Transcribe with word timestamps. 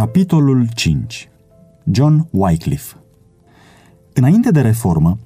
Capitolul 0.00 0.68
5 0.74 1.28
John 1.90 2.28
Wycliffe 2.30 2.96
Înainte 4.14 4.50
de 4.50 4.60
reformă, 4.60 5.18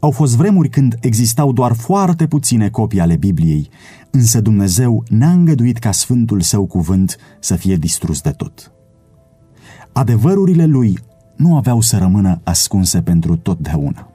au 0.00 0.10
fost 0.10 0.36
vremuri 0.36 0.68
când 0.68 0.96
existau 1.00 1.52
doar 1.52 1.72
foarte 1.72 2.26
puține 2.26 2.68
copii 2.68 3.00
ale 3.00 3.16
Bibliei, 3.16 3.68
însă 4.10 4.40
Dumnezeu 4.40 5.04
n-a 5.08 5.30
îngăduit 5.30 5.78
ca 5.78 5.92
Sfântul 5.92 6.40
Său 6.40 6.66
cuvânt 6.66 7.16
să 7.40 7.56
fie 7.56 7.76
distrus 7.76 8.20
de 8.20 8.30
tot. 8.30 8.72
Adevărurile 9.92 10.66
lui 10.66 10.98
nu 11.36 11.56
aveau 11.56 11.80
să 11.80 11.98
rămână 11.98 12.40
ascunse 12.44 13.02
pentru 13.02 13.36
totdeauna. 13.36 14.10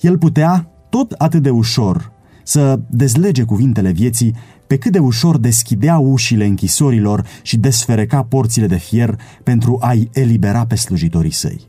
El 0.00 0.18
putea, 0.18 0.70
tot 0.88 1.12
atât 1.12 1.42
de 1.42 1.50
ușor, 1.50 2.12
să 2.42 2.80
dezlege 2.88 3.44
cuvintele 3.44 3.90
vieții 3.90 4.34
pe 4.70 4.76
cât 4.76 4.92
de 4.92 4.98
ușor 4.98 5.38
deschidea 5.38 5.98
ușile 5.98 6.44
închisorilor 6.44 7.26
și 7.42 7.56
desfereca 7.56 8.22
porțile 8.22 8.66
de 8.66 8.76
fier 8.76 9.20
pentru 9.42 9.78
a-i 9.80 10.08
elibera 10.12 10.66
pe 10.66 10.74
slujitorii 10.74 11.32
săi. 11.32 11.66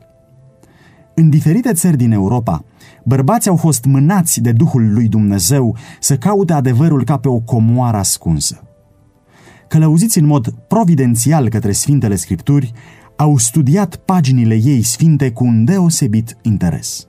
În 1.14 1.30
diferite 1.30 1.72
țări 1.72 1.96
din 1.96 2.12
Europa, 2.12 2.64
bărbații 3.04 3.50
au 3.50 3.56
fost 3.56 3.84
mânați 3.84 4.40
de 4.40 4.52
Duhul 4.52 4.92
lui 4.92 5.08
Dumnezeu 5.08 5.76
să 6.00 6.16
caute 6.16 6.52
adevărul 6.52 7.04
ca 7.04 7.16
pe 7.16 7.28
o 7.28 7.38
comoară 7.38 7.96
ascunsă. 7.96 8.62
Călăuziți 9.68 10.18
în 10.18 10.26
mod 10.26 10.54
providențial 10.68 11.48
către 11.48 11.72
Sfintele 11.72 12.16
Scripturi, 12.16 12.72
au 13.16 13.36
studiat 13.36 13.96
paginile 13.96 14.54
ei 14.54 14.82
sfinte 14.82 15.30
cu 15.30 15.44
un 15.44 15.64
deosebit 15.64 16.36
interes. 16.42 17.06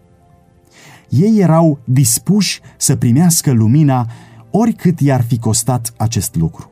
Ei 1.10 1.40
erau 1.40 1.80
dispuși 1.86 2.62
să 2.78 2.96
primească 2.96 3.52
lumina 3.52 4.08
oricât 4.56 5.00
i-ar 5.00 5.22
fi 5.22 5.38
costat 5.40 5.94
acest 5.98 6.36
lucru. 6.36 6.72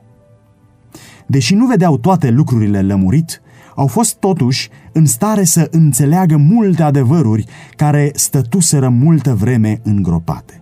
Deși 1.26 1.56
nu 1.56 1.66
vedeau 1.66 1.98
toate 1.98 2.30
lucrurile 2.30 2.82
lămurit, 2.82 3.42
au 3.76 3.88
fost 3.88 4.16
totuși 4.16 4.70
în 4.92 5.06
stare 5.06 5.44
să 5.44 5.68
înțeleagă 5.72 6.38
multe 6.38 6.84
adevăruri 6.84 7.46
care 7.76 8.12
stătuseră 8.16 8.90
multă 8.90 9.36
vreme 9.36 9.80
îngropate. 9.84 10.62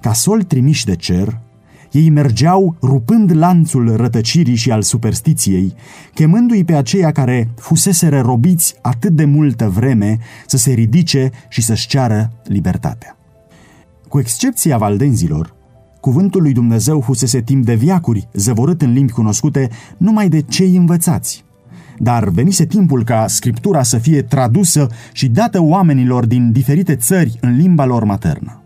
Ca 0.00 0.12
sol 0.12 0.42
trimiși 0.42 0.84
de 0.84 0.96
cer, 0.96 1.40
ei 1.92 2.10
mergeau 2.10 2.76
rupând 2.82 3.36
lanțul 3.36 3.96
rătăcirii 3.96 4.54
și 4.54 4.70
al 4.70 4.82
superstiției, 4.82 5.74
chemându-i 6.14 6.64
pe 6.64 6.74
aceia 6.74 7.12
care 7.12 7.50
fuseseră 7.56 8.20
robiți 8.20 8.74
atât 8.82 9.12
de 9.12 9.24
multă 9.24 9.68
vreme 9.68 10.18
să 10.46 10.56
se 10.56 10.72
ridice 10.72 11.30
și 11.48 11.62
să-și 11.62 11.88
ceară 11.88 12.32
libertatea. 12.44 13.16
Cu 14.08 14.18
excepția 14.18 14.78
valdenzilor, 14.78 15.54
cuvântul 16.00 16.42
lui 16.42 16.52
Dumnezeu 16.52 17.00
fusese 17.00 17.40
timp 17.40 17.64
de 17.64 17.74
viacuri 17.74 18.28
zăvorât 18.32 18.82
în 18.82 18.92
limbi 18.92 19.12
cunoscute 19.12 19.68
numai 19.96 20.28
de 20.28 20.40
cei 20.40 20.76
învățați. 20.76 21.44
Dar 21.98 22.28
venise 22.28 22.66
timpul 22.66 23.04
ca 23.04 23.26
scriptura 23.26 23.82
să 23.82 23.98
fie 23.98 24.22
tradusă 24.22 24.86
și 25.12 25.28
dată 25.28 25.62
oamenilor 25.62 26.26
din 26.26 26.52
diferite 26.52 26.96
țări 26.96 27.38
în 27.40 27.56
limba 27.56 27.84
lor 27.84 28.04
maternă. 28.04 28.62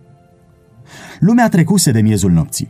Lumea 1.19 1.49
trecuse 1.49 1.91
de 1.91 2.01
miezul 2.01 2.31
nopții. 2.31 2.69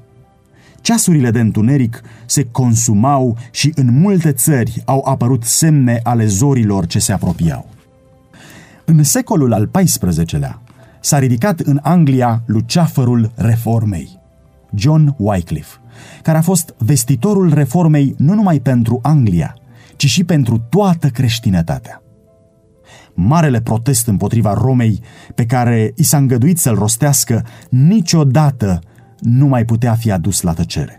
Ceasurile 0.80 1.30
de 1.30 1.40
întuneric 1.40 2.02
se 2.26 2.44
consumau 2.50 3.36
și 3.50 3.72
în 3.74 3.98
multe 3.98 4.32
țări 4.32 4.82
au 4.84 5.04
apărut 5.04 5.44
semne 5.44 6.00
ale 6.02 6.26
zorilor 6.26 6.86
ce 6.86 6.98
se 6.98 7.12
apropiau. 7.12 7.68
În 8.84 9.02
secolul 9.02 9.52
al 9.52 9.70
XIV-lea 9.72 10.60
s-a 11.00 11.18
ridicat 11.18 11.60
în 11.60 11.78
Anglia 11.82 12.42
luceafărul 12.46 13.32
reformei, 13.34 14.18
John 14.74 15.14
Wycliffe, 15.16 15.76
care 16.22 16.38
a 16.38 16.42
fost 16.42 16.74
vestitorul 16.78 17.54
reformei 17.54 18.14
nu 18.18 18.34
numai 18.34 18.60
pentru 18.60 18.98
Anglia, 19.02 19.54
ci 19.96 20.06
și 20.06 20.24
pentru 20.24 20.58
toată 20.70 21.08
creștinătatea. 21.08 22.02
Marele 23.14 23.60
protest 23.60 24.06
împotriva 24.06 24.52
Romei, 24.52 25.00
pe 25.34 25.46
care 25.46 25.92
i 25.96 26.02
s-a 26.02 26.16
îngăduit 26.16 26.58
să-l 26.58 26.74
rostească, 26.74 27.46
niciodată 27.70 28.78
nu 29.18 29.46
mai 29.46 29.64
putea 29.64 29.94
fi 29.94 30.10
adus 30.10 30.40
la 30.40 30.52
tăcere. 30.52 30.98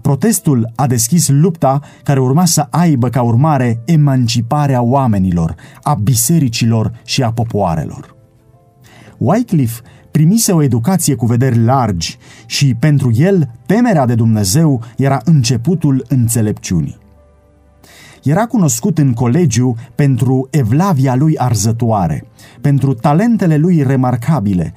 Protestul 0.00 0.72
a 0.74 0.86
deschis 0.86 1.28
lupta 1.28 1.80
care 2.02 2.20
urma 2.20 2.44
să 2.44 2.66
aibă 2.70 3.08
ca 3.08 3.22
urmare 3.22 3.82
emanciparea 3.84 4.82
oamenilor, 4.82 5.54
a 5.82 5.94
bisericilor 5.94 7.00
și 7.04 7.22
a 7.22 7.32
popoarelor. 7.32 8.14
Wycliffe 9.18 9.80
primise 10.16 10.52
o 10.52 10.62
educație 10.62 11.14
cu 11.14 11.26
vederi 11.26 11.64
largi 11.64 12.18
și 12.46 12.74
pentru 12.74 13.10
el 13.14 13.50
temerea 13.66 14.06
de 14.06 14.14
Dumnezeu 14.14 14.82
era 14.96 15.20
începutul 15.24 16.04
înțelepciunii. 16.08 16.98
Era 18.22 18.46
cunoscut 18.46 18.98
în 18.98 19.12
colegiu 19.12 19.74
pentru 19.94 20.48
evlavia 20.50 21.14
lui 21.14 21.38
arzătoare, 21.38 22.24
pentru 22.60 22.94
talentele 22.94 23.56
lui 23.56 23.82
remarcabile, 23.82 24.72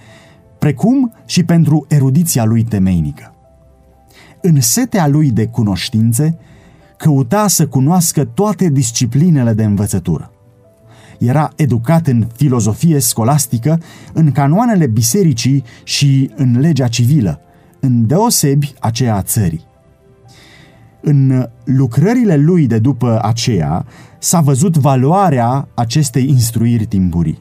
precum 0.58 1.14
și 1.26 1.44
pentru 1.44 1.86
erudiția 1.90 2.46
lui 2.46 2.64
temeinică. 2.64 3.34
În 4.42 4.62
setea 4.62 5.08
lui 5.08 5.32
de 5.32 5.46
cunoștințe, 5.46 6.38
căuta 6.98 7.48
să 7.48 7.68
cunoască 7.68 8.26
toate 8.26 8.70
disciplinele 8.70 9.54
de 9.54 9.64
învățătură. 9.64 10.32
Era 11.20 11.52
educat 11.56 12.08
în 12.08 12.28
filozofie 12.36 13.00
scolastică, 13.00 13.80
în 14.14 14.32
canoanele 14.32 14.88
bisericii 14.88 15.64
și 15.84 16.32
în 16.36 16.60
legea 16.60 16.88
civilă, 16.88 17.42
în 17.80 18.08
deosebi 18.08 18.74
aceea 18.80 19.16
a 19.16 19.22
țării. 19.22 19.68
În 21.02 21.48
lucrările 21.64 22.36
lui 22.36 22.68
de 22.68 22.80
după 22.80 23.20
aceea 23.24 23.86
s-a 24.20 24.42
văzut 24.42 24.78
valoarea 24.78 25.68
acestei 25.74 26.28
instruiri 26.28 26.86
timpurii. 26.86 27.40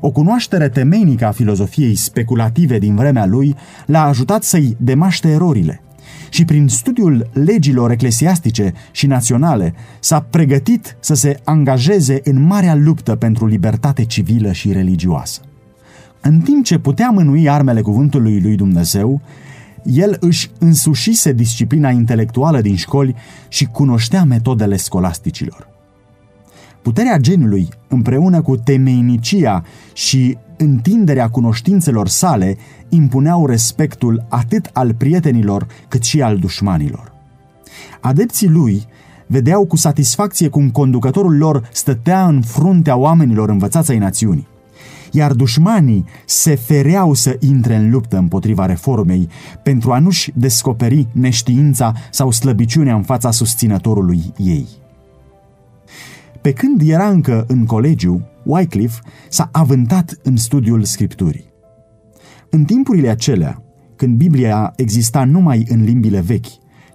O 0.00 0.10
cunoaștere 0.10 0.68
temeinică 0.68 1.26
a 1.26 1.30
filozofiei 1.30 1.94
speculative 1.94 2.78
din 2.78 2.94
vremea 2.94 3.26
lui 3.26 3.56
l-a 3.86 4.02
ajutat 4.04 4.42
să-i 4.42 4.76
demaște 4.78 5.28
erorile 5.28 5.82
și 6.30 6.44
prin 6.44 6.68
studiul 6.68 7.30
legilor 7.32 7.90
eclesiastice 7.90 8.72
și 8.90 9.06
naționale 9.06 9.74
s-a 10.00 10.20
pregătit 10.20 10.96
să 11.00 11.14
se 11.14 11.40
angajeze 11.44 12.20
în 12.24 12.42
marea 12.42 12.74
luptă 12.74 13.14
pentru 13.14 13.46
libertate 13.46 14.04
civilă 14.04 14.52
și 14.52 14.72
religioasă. 14.72 15.40
În 16.20 16.40
timp 16.40 16.64
ce 16.64 16.78
putea 16.78 17.10
mânui 17.10 17.48
armele 17.48 17.80
cuvântului 17.80 18.40
lui 18.40 18.56
Dumnezeu, 18.56 19.20
el 19.84 20.16
își 20.20 20.50
însușise 20.58 21.32
disciplina 21.32 21.90
intelectuală 21.90 22.60
din 22.60 22.76
școli 22.76 23.14
și 23.48 23.64
cunoștea 23.64 24.24
metodele 24.24 24.76
scolasticilor. 24.76 25.68
Puterea 26.82 27.16
genului, 27.16 27.68
împreună 27.88 28.42
cu 28.42 28.56
temeinicia 28.56 29.64
și 29.92 30.36
întinderea 30.60 31.28
cunoștințelor 31.28 32.08
sale, 32.08 32.56
impuneau 32.88 33.46
respectul 33.46 34.26
atât 34.28 34.70
al 34.72 34.94
prietenilor 34.94 35.66
cât 35.88 36.02
și 36.02 36.22
al 36.22 36.36
dușmanilor. 36.36 37.12
Adepții 38.00 38.48
lui 38.48 38.86
vedeau 39.26 39.66
cu 39.66 39.76
satisfacție 39.76 40.48
cum 40.48 40.70
conducătorul 40.70 41.36
lor 41.36 41.68
stătea 41.72 42.26
în 42.26 42.42
fruntea 42.42 42.96
oamenilor 42.96 43.48
învățați 43.48 43.90
ai 43.90 43.98
națiunii 43.98 44.48
iar 45.10 45.32
dușmanii 45.32 46.04
se 46.24 46.54
fereau 46.54 47.14
să 47.14 47.36
intre 47.40 47.76
în 47.76 47.90
luptă 47.90 48.16
împotriva 48.16 48.66
reformei 48.66 49.28
pentru 49.62 49.92
a 49.92 49.98
nu-și 49.98 50.32
descoperi 50.34 51.06
neștiința 51.12 51.92
sau 52.10 52.30
slăbiciunea 52.30 52.94
în 52.94 53.02
fața 53.02 53.30
susținătorului 53.30 54.20
ei. 54.36 54.66
Pe 56.40 56.52
când 56.52 56.80
era 56.84 57.08
încă 57.08 57.44
în 57.48 57.64
colegiu, 57.64 58.28
Wycliffe 58.50 59.00
s-a 59.28 59.48
avântat 59.52 60.18
în 60.22 60.36
studiul 60.36 60.84
scripturii. 60.84 61.52
În 62.50 62.64
timpurile 62.64 63.08
acelea, 63.08 63.62
când 63.96 64.16
Biblia 64.16 64.72
exista 64.76 65.24
numai 65.24 65.64
în 65.68 65.82
limbile 65.82 66.20
vechi, 66.20 66.46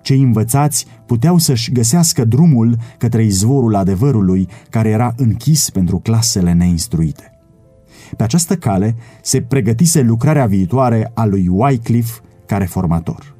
cei 0.02 0.22
învățați 0.22 0.86
puteau 1.06 1.38
să-și 1.38 1.72
găsească 1.72 2.26
drumul 2.26 2.78
către 2.98 3.24
izvorul 3.24 3.76
adevărului 3.76 4.48
care 4.70 4.90
era 4.90 5.14
închis 5.18 5.70
pentru 5.70 6.00
clasele 6.00 6.54
neinstruite. 6.54 7.40
Pe 8.18 8.24
această 8.24 8.56
cale 8.56 8.96
se 9.22 9.42
pregătise 9.42 10.02
lucrarea 10.02 10.46
viitoare 10.46 11.12
a 11.14 11.26
lui 11.26 11.48
Wycliffe 11.48 12.20
ca 12.46 12.58
reformator. 12.58 13.36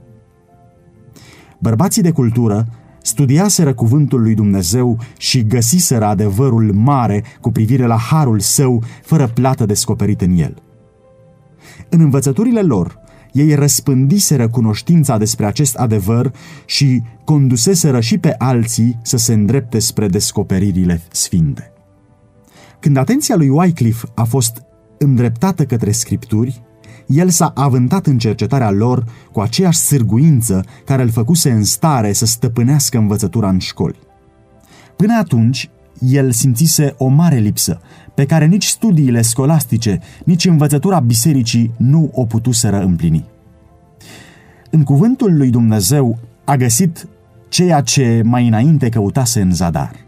Bărbații 1.60 2.02
de 2.02 2.12
cultură 2.12 2.68
studiaseră 3.06 3.74
cuvântul 3.74 4.22
lui 4.22 4.36
Dumnezeu 4.36 5.00
și 5.18 5.46
găsiseră 5.46 6.06
adevărul 6.06 6.74
mare 6.74 7.24
cu 7.42 7.52
privire 7.52 7.86
la 7.86 7.98
harul 7.98 8.40
său, 8.40 8.84
fără 9.04 9.28
plată 9.28 9.66
descoperit 9.66 10.22
în 10.22 10.38
el. 10.38 10.56
În 11.90 12.00
învățăturile 12.00 12.62
lor, 12.62 13.00
ei 13.32 13.56
răspândiseră 13.56 14.50
cunoștința 14.50 15.18
despre 15.18 15.46
acest 15.46 15.76
adevăr 15.76 16.32
și 16.66 17.02
conduseseră 17.24 18.00
și 18.00 18.18
pe 18.18 18.36
alții 18.38 19.00
să 19.02 19.18
se 19.18 19.34
îndrepte 19.34 19.80
spre 19.80 20.08
descoperirile 20.08 21.02
sfinte. 21.12 21.72
Când 22.80 22.98
atenția 22.98 23.36
lui 23.36 23.50
Wycliffe 23.50 24.08
a 24.16 24.24
fost 24.24 24.62
îndreptată 24.98 25.66
către 25.66 25.92
scripturi, 25.92 26.65
el 27.08 27.30
s-a 27.30 27.52
avântat 27.56 28.06
în 28.06 28.18
cercetarea 28.18 28.72
lor 28.72 29.04
cu 29.32 29.40
aceeași 29.40 29.78
sârguință 29.78 30.66
care 30.86 31.02
îl 31.02 31.10
făcuse 31.10 31.52
în 31.52 31.64
stare 31.64 32.14
să 32.14 32.26
stăpânească 32.26 32.98
învățătura 32.98 33.50
în 33.50 33.60
școli. 33.60 34.00
Până 34.96 35.18
atunci, 35.18 35.70
el 36.00 36.32
simțise 36.32 36.94
o 36.98 37.08
mare 37.08 37.38
lipsă, 37.38 37.82
pe 38.14 38.26
care 38.26 38.46
nici 38.46 38.66
studiile 38.66 39.22
scolastice, 39.22 40.00
nici 40.26 40.46
învățătura 40.46 41.00
bisericii 41.00 41.72
nu 41.78 42.10
o 42.14 42.26
putuseră 42.26 42.82
împlini. 42.82 43.26
În 44.70 44.84
cuvântul 44.84 45.38
lui 45.38 45.50
Dumnezeu 45.50 46.18
a 46.44 46.56
găsit 46.56 47.08
ceea 47.50 47.82
ce 47.82 48.22
mai 48.24 48.48
înainte 48.48 48.90
căutase 48.90 49.42
în 49.42 49.52
zadar. 49.52 50.05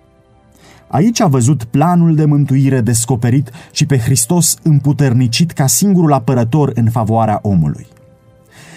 Aici 0.88 1.20
a 1.20 1.28
văzut 1.28 1.64
planul 1.64 2.16
de 2.16 2.26
mântuire 2.26 2.82
descoperit 2.82 3.52
și 3.72 3.86
pe 3.86 3.98
Hristos 3.98 4.56
împuternicit 4.64 5.52
ca 5.52 5.68
singurul 5.68 6.14
apărător 6.14 6.72
în 6.76 6.90
favoarea 6.90 7.40
omului. 7.42 7.88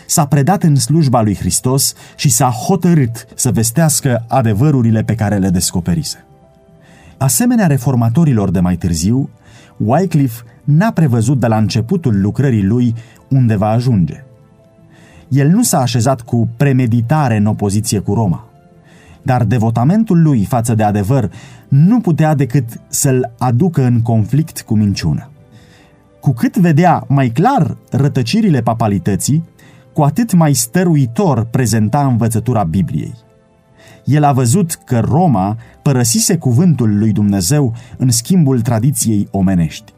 S-a 0.06 0.26
predat 0.26 0.62
în 0.62 0.76
slujba 0.76 1.22
lui 1.22 1.36
Hristos 1.36 1.94
și 2.16 2.28
s-a 2.28 2.48
hotărât 2.48 3.26
să 3.34 3.50
vestească 3.50 4.24
adevărurile 4.28 5.02
pe 5.02 5.14
care 5.14 5.36
le 5.36 5.48
descoperise. 5.48 6.24
Asemenea 7.16 7.66
reformatorilor 7.66 8.50
de 8.50 8.60
mai 8.60 8.76
târziu, 8.76 9.30
Wycliffe 9.76 10.42
n-a 10.64 10.92
prevăzut 10.92 11.40
de 11.40 11.46
la 11.46 11.56
începutul 11.56 12.20
lucrării 12.20 12.62
lui 12.62 12.94
unde 13.28 13.56
va 13.56 13.68
ajunge. 13.68 14.24
El 15.28 15.48
nu 15.48 15.62
s-a 15.62 15.80
așezat 15.80 16.20
cu 16.20 16.48
premeditare 16.56 17.36
în 17.36 17.46
opoziție 17.46 17.98
cu 17.98 18.14
Roma, 18.14 18.49
dar 19.22 19.44
devotamentul 19.44 20.22
lui 20.22 20.44
față 20.44 20.74
de 20.74 20.82
adevăr 20.82 21.30
nu 21.68 22.00
putea 22.00 22.34
decât 22.34 22.64
să-l 22.88 23.34
aducă 23.38 23.84
în 23.84 24.00
conflict 24.02 24.60
cu 24.60 24.76
minciună. 24.76 25.30
Cu 26.20 26.32
cât 26.32 26.56
vedea 26.56 27.04
mai 27.08 27.28
clar 27.28 27.76
rătăcirile 27.90 28.60
papalității, 28.60 29.44
cu 29.92 30.02
atât 30.02 30.32
mai 30.32 30.54
stăruitor 30.54 31.44
prezenta 31.44 32.06
învățătura 32.06 32.64
Bibliei. 32.64 33.14
El 34.04 34.24
a 34.24 34.32
văzut 34.32 34.74
că 34.74 34.98
Roma 34.98 35.56
părăsise 35.82 36.36
cuvântul 36.36 36.98
lui 36.98 37.12
Dumnezeu 37.12 37.74
în 37.96 38.10
schimbul 38.10 38.60
tradiției 38.60 39.28
omenești. 39.30 39.92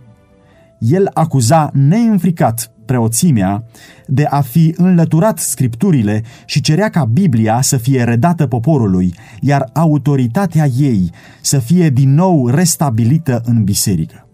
El 0.79 1.11
acuza 1.15 1.71
neînfricat 1.73 2.72
preoțimea 2.85 3.65
de 4.07 4.25
a 4.25 4.41
fi 4.41 4.75
înlăturat 4.77 5.39
scripturile 5.39 6.23
și 6.45 6.61
cerea 6.61 6.89
ca 6.89 7.05
Biblia 7.05 7.61
să 7.61 7.77
fie 7.77 8.05
redată 8.05 8.47
poporului, 8.47 9.15
iar 9.41 9.71
autoritatea 9.73 10.67
ei 10.67 11.11
să 11.41 11.59
fie 11.59 11.91
din 11.91 12.15
nou 12.15 12.49
restabilită 12.49 13.43
în 13.45 13.65
biserică. 13.65 14.27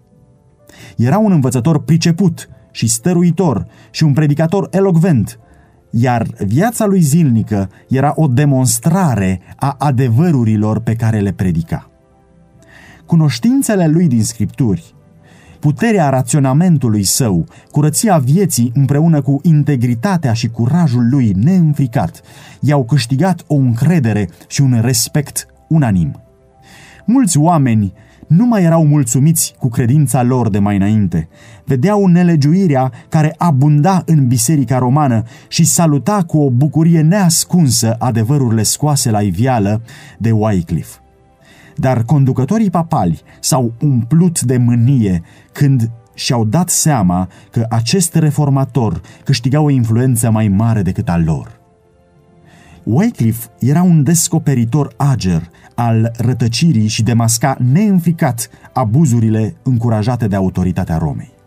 Era 0.97 1.19
un 1.19 1.33
învățător 1.33 1.83
priceput 1.83 2.49
și 2.71 2.89
stăruitor 2.89 3.67
și 3.91 4.05
un 4.05 4.12
predicator 4.12 4.69
elocvent, 4.71 5.39
iar 5.91 6.27
viața 6.39 6.87
lui 6.87 7.00
zilnică 7.00 7.71
era 7.89 8.12
o 8.15 8.27
demonstrare 8.27 9.41
a 9.56 9.75
adevărurilor 9.79 10.81
pe 10.81 10.95
care 10.95 11.21
le 11.21 11.33
predica. 11.33 11.91
Cunoștințele 13.06 13.87
lui 13.87 14.06
din 14.06 14.25
scripturi, 14.25 14.95
puterea 15.60 16.08
raționamentului 16.08 17.02
său, 17.02 17.46
curăția 17.70 18.19
vieții 18.19 18.72
împreună 18.75 19.22
cu 19.22 19.40
integritatea 19.43 20.32
și 20.32 20.49
curajul 20.49 21.08
lui 21.10 21.32
neînfricat, 21.37 22.20
i-au 22.60 22.84
câștigat 22.84 23.44
o 23.46 23.55
încredere 23.55 24.28
și 24.46 24.60
un 24.60 24.78
respect 24.81 25.46
unanim. 25.69 26.20
Mulți 27.05 27.38
oameni 27.38 27.93
nu 28.26 28.46
mai 28.46 28.62
erau 28.62 28.87
mulțumiți 28.87 29.55
cu 29.58 29.69
credința 29.69 30.22
lor 30.22 30.50
de 30.50 30.58
mai 30.58 30.76
înainte. 30.76 31.28
Vedeau 31.64 32.06
nelegiuirea 32.06 32.93
care 33.08 33.34
abunda 33.38 34.02
în 34.06 34.26
biserica 34.26 34.78
romană 34.78 35.22
și 35.49 35.64
saluta 35.64 36.22
cu 36.26 36.38
o 36.38 36.50
bucurie 36.50 37.00
neascunsă 37.00 37.96
adevărurile 37.99 38.62
scoase 38.62 39.11
la 39.11 39.20
ivială 39.20 39.82
de 40.19 40.31
Wycliffe. 40.31 40.99
Dar 41.80 42.02
conducătorii 42.02 42.70
papali 42.70 43.22
s-au 43.40 43.72
umplut 43.80 44.40
de 44.40 44.56
mânie 44.56 45.22
când 45.52 45.90
și-au 46.14 46.44
dat 46.44 46.69
seama 46.69 47.28
că 47.50 47.66
acest 47.70 48.14
reformator 48.14 49.00
câștiga 49.25 49.60
o 49.60 49.70
influență 49.70 50.30
mai 50.30 50.48
mare 50.48 50.82
decât 50.82 51.08
al 51.08 51.25
lor. 51.25 51.60
Wycliffe 52.82 53.48
era 53.58 53.82
un 53.82 54.02
descoperitor 54.02 54.94
ager 54.96 55.50
al 55.75 56.12
rătăcirii 56.16 56.88
și 56.88 57.02
demasca 57.02 57.56
neînfricat 57.72 58.50
abuzurile 58.72 59.54
încurajate 59.62 60.28
de 60.28 60.36
autoritatea 60.36 60.98
Romei. 60.98 61.38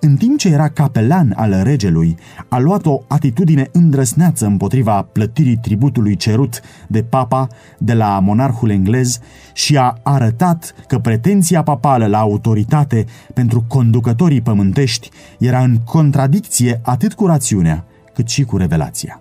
În 0.00 0.16
timp 0.16 0.38
ce 0.38 0.48
era 0.48 0.68
capelan 0.68 1.32
al 1.36 1.60
regelui, 1.62 2.16
a 2.48 2.58
luat 2.58 2.86
o 2.86 3.00
atitudine 3.06 3.68
îndrăsneață 3.72 4.46
împotriva 4.46 5.02
plătirii 5.02 5.56
tributului 5.56 6.16
cerut 6.16 6.60
de 6.86 7.02
papa 7.02 7.48
de 7.78 7.94
la 7.94 8.18
monarhul 8.18 8.70
englez 8.70 9.18
și 9.52 9.76
a 9.76 9.98
arătat 10.02 10.74
că 10.86 10.98
pretenția 10.98 11.62
papală 11.62 12.06
la 12.06 12.18
autoritate 12.18 13.04
pentru 13.34 13.64
conducătorii 13.68 14.40
pământești 14.40 15.10
era 15.38 15.62
în 15.62 15.76
contradicție 15.84 16.80
atât 16.82 17.14
cu 17.14 17.26
rațiunea 17.26 17.84
cât 18.14 18.28
și 18.28 18.44
cu 18.44 18.56
revelația. 18.56 19.20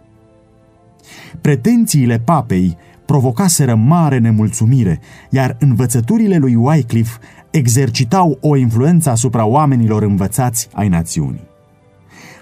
Pretențiile 1.42 2.20
papei 2.20 2.78
provocaseră 3.06 3.76
mare 3.76 4.18
nemulțumire, 4.18 5.00
iar 5.30 5.56
învățăturile 5.60 6.38
lui 6.38 6.56
Wycliffe 6.56 7.18
exercitau 7.56 8.38
o 8.42 8.56
influență 8.56 9.10
asupra 9.10 9.46
oamenilor 9.46 10.04
învățați 10.04 10.70
ai 10.74 10.88
națiunii. 10.88 11.48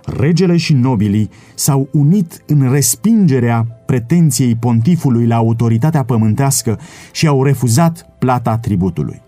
Regele 0.06 0.58
și 0.58 0.74
nobilii 0.74 1.30
s-au 1.56 1.88
unit 1.92 2.44
în 2.48 2.72
respingerea 2.72 3.68
pretenției 3.86 4.56
pontifului 4.56 5.28
la 5.28 5.36
autoritatea 5.36 6.04
pământească 6.04 6.80
și 7.12 7.28
au 7.28 7.44
refuzat 7.44 8.10
plata 8.20 8.58
tributului. 8.58 9.22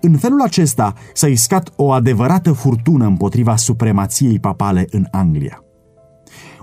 În 0.00 0.16
felul 0.16 0.40
acesta 0.40 0.94
s-a 1.12 1.26
iscat 1.26 1.72
o 1.76 1.92
adevărată 1.92 2.52
furtună 2.52 3.06
împotriva 3.06 3.56
supremației 3.56 4.38
papale 4.38 4.86
în 4.90 5.06
Anglia. 5.10 5.62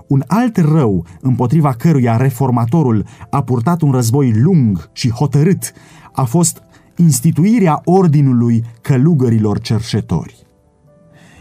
Un 0.06 0.22
alt 0.26 0.56
rău 0.56 1.06
împotriva 1.20 1.72
căruia 1.72 2.16
reformatorul 2.16 3.04
a 3.30 3.42
purtat 3.42 3.80
un 3.80 3.90
război 3.90 4.32
lung 4.32 4.90
și 4.92 5.10
hotărât 5.10 5.72
a 6.12 6.24
fost 6.24 6.62
instituirea 6.96 7.80
ordinului 7.84 8.64
călugărilor 8.80 9.60
cerșetori. 9.60 10.36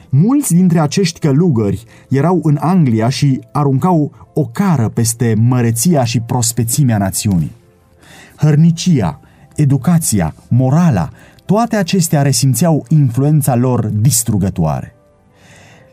Mulți 0.10 0.54
dintre 0.54 0.80
acești 0.80 1.20
călugări 1.20 1.84
erau 2.10 2.40
în 2.44 2.58
Anglia 2.60 3.10
și 3.10 3.40
aruncau 3.52 4.12
o 4.34 4.46
cară 4.46 4.90
peste 4.90 5.34
măreția 5.38 6.04
și 6.04 6.20
prospețimea 6.20 6.98
națiunii. 6.98 7.52
Hărnicia, 8.36 9.20
educația, 9.56 10.34
morala, 10.48 11.10
toate 11.46 11.76
acestea 11.76 12.22
resimțeau 12.22 12.86
influența 12.90 13.56
lor 13.56 13.86
distrugătoare. 13.86 14.96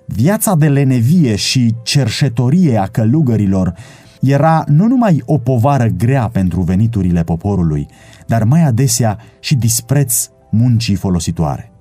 Viața 0.04 0.54
de 0.54 0.68
lenevie 0.68 1.36
și 1.36 1.74
cerșetorie 1.82 2.76
a 2.76 2.86
călugărilor 2.86 3.74
era 4.20 4.64
nu 4.66 4.86
numai 4.86 5.22
o 5.24 5.38
povară 5.38 5.86
grea 5.86 6.28
pentru 6.28 6.60
veniturile 6.60 7.22
poporului, 7.22 7.88
dar 8.28 8.44
mai 8.44 8.62
adesea 8.62 9.18
și 9.40 9.54
dispreț 9.54 10.28
muncii 10.50 10.94
folositoare. 10.94 11.72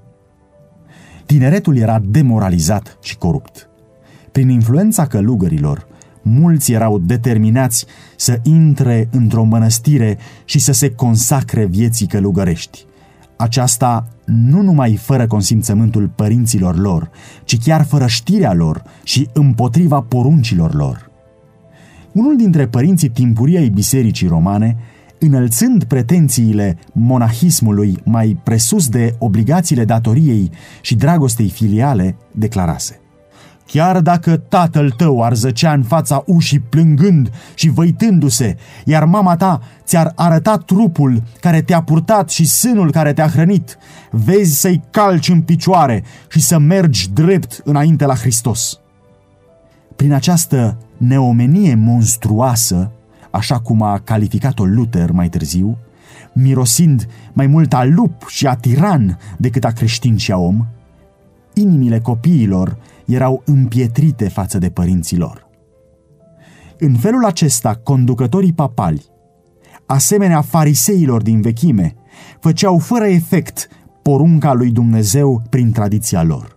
Tineretul 1.26 1.78
era 1.78 2.00
demoralizat 2.00 2.98
și 3.02 3.18
corupt. 3.18 3.70
Prin 4.32 4.50
influența 4.50 5.08
călugărilor, 5.08 5.88
mulți 6.22 6.72
erau 6.72 7.00
determinați 7.00 7.86
să 8.16 8.40
intre 8.44 9.10
într-o 9.12 9.44
mănăstire 9.44 10.18
și 10.46 10.60
să 10.60 10.72
se 10.72 10.92
consacre 10.92 11.66
vieții 11.66 12.08
călugărești. 12.08 12.86
Aceasta 13.38 14.08
nu 14.26 14.62
numai 14.62 14.96
fără 14.96 15.28
consimțământul 15.28 16.08
părinților 16.16 16.78
lor, 16.78 17.10
ci 17.44 17.60
chiar 17.60 17.86
fără 17.86 18.08
știrea 18.08 18.54
lor 18.54 18.84
și 19.04 19.30
împotriva 19.34 20.02
poruncilor 20.02 20.74
lor. 20.74 21.12
Unul 22.12 22.38
dintre 22.38 22.68
părinții 22.68 23.10
timpurii 23.10 23.58
ai 23.58 23.70
bisericii 23.70 24.28
romane, 24.28 24.78
înălțând 25.20 25.84
pretențiile 25.84 26.78
monahismului 26.92 27.98
mai 28.04 28.40
presus 28.44 28.88
de 28.88 29.16
obligațiile 29.20 29.86
datoriei 29.86 30.52
și 30.82 30.96
dragostei 30.96 31.50
filiale, 31.50 32.16
declarase– 32.32 33.00
Chiar 33.68 34.02
dacă 34.02 34.38
tatăl 34.38 34.92
tău 34.92 35.24
ar 35.24 35.34
zăcea 35.34 35.74
în 35.74 35.84
fața 35.84 36.24
ușii 36.26 36.60
plângând 36.60 37.32
și 37.54 37.70
văitându-se, 37.70 38.58
iar 38.86 39.06
mama 39.06 39.36
ta 39.36 39.62
ți-ar 39.84 40.12
arăta 40.16 40.58
trupul 40.58 41.24
care 41.40 41.62
te-a 41.62 41.82
purtat 41.82 42.30
și 42.30 42.48
sânul 42.48 42.92
care 42.92 43.14
te-a 43.14 43.28
hrănit, 43.28 43.78
vezi 44.12 44.60
să-i 44.60 44.84
calci 44.92 45.30
în 45.30 45.42
picioare 45.42 46.04
și 46.30 46.42
să 46.42 46.58
mergi 46.58 47.10
drept 47.10 47.62
înainte 47.64 48.06
la 48.06 48.16
Hristos. 48.16 48.80
Prin 49.96 50.14
această 50.14 50.78
neomenie 50.98 51.76
monstruoasă, 51.76 52.92
așa 53.32 53.60
cum 53.60 53.82
a 53.82 54.00
calificat-o 54.00 54.66
Luther 54.66 55.12
mai 55.12 55.30
târziu, 55.30 55.78
mirosind 56.34 57.08
mai 57.34 57.48
mult 57.48 57.74
a 57.74 57.84
lup 57.84 58.26
și 58.28 58.48
a 58.48 58.56
tiran 58.56 59.18
decât 59.38 59.64
a 59.64 59.72
creștin 59.72 60.18
și 60.18 60.32
a 60.32 60.38
om, 60.38 60.66
inimile 61.54 62.00
copiilor 62.00 62.78
erau 63.06 63.42
împietrite 63.46 64.30
față 64.30 64.58
de 64.58 64.70
părinții 64.70 65.18
lor. 65.18 65.48
În 66.80 66.94
felul 66.94 67.26
acesta, 67.26 67.76
conducătorii 67.84 68.54
papali 68.54 69.16
asemenea 69.88 70.42
fariseilor 70.42 71.22
din 71.22 71.42
vechime, 71.42 71.96
făceau 72.40 72.78
fără 72.78 73.06
efect 73.06 73.68
porunca 74.02 74.54
lui 74.54 74.72
Dumnezeu 74.72 75.42
prin 75.50 75.72
tradiția 75.72 76.24
lor. 76.24 76.57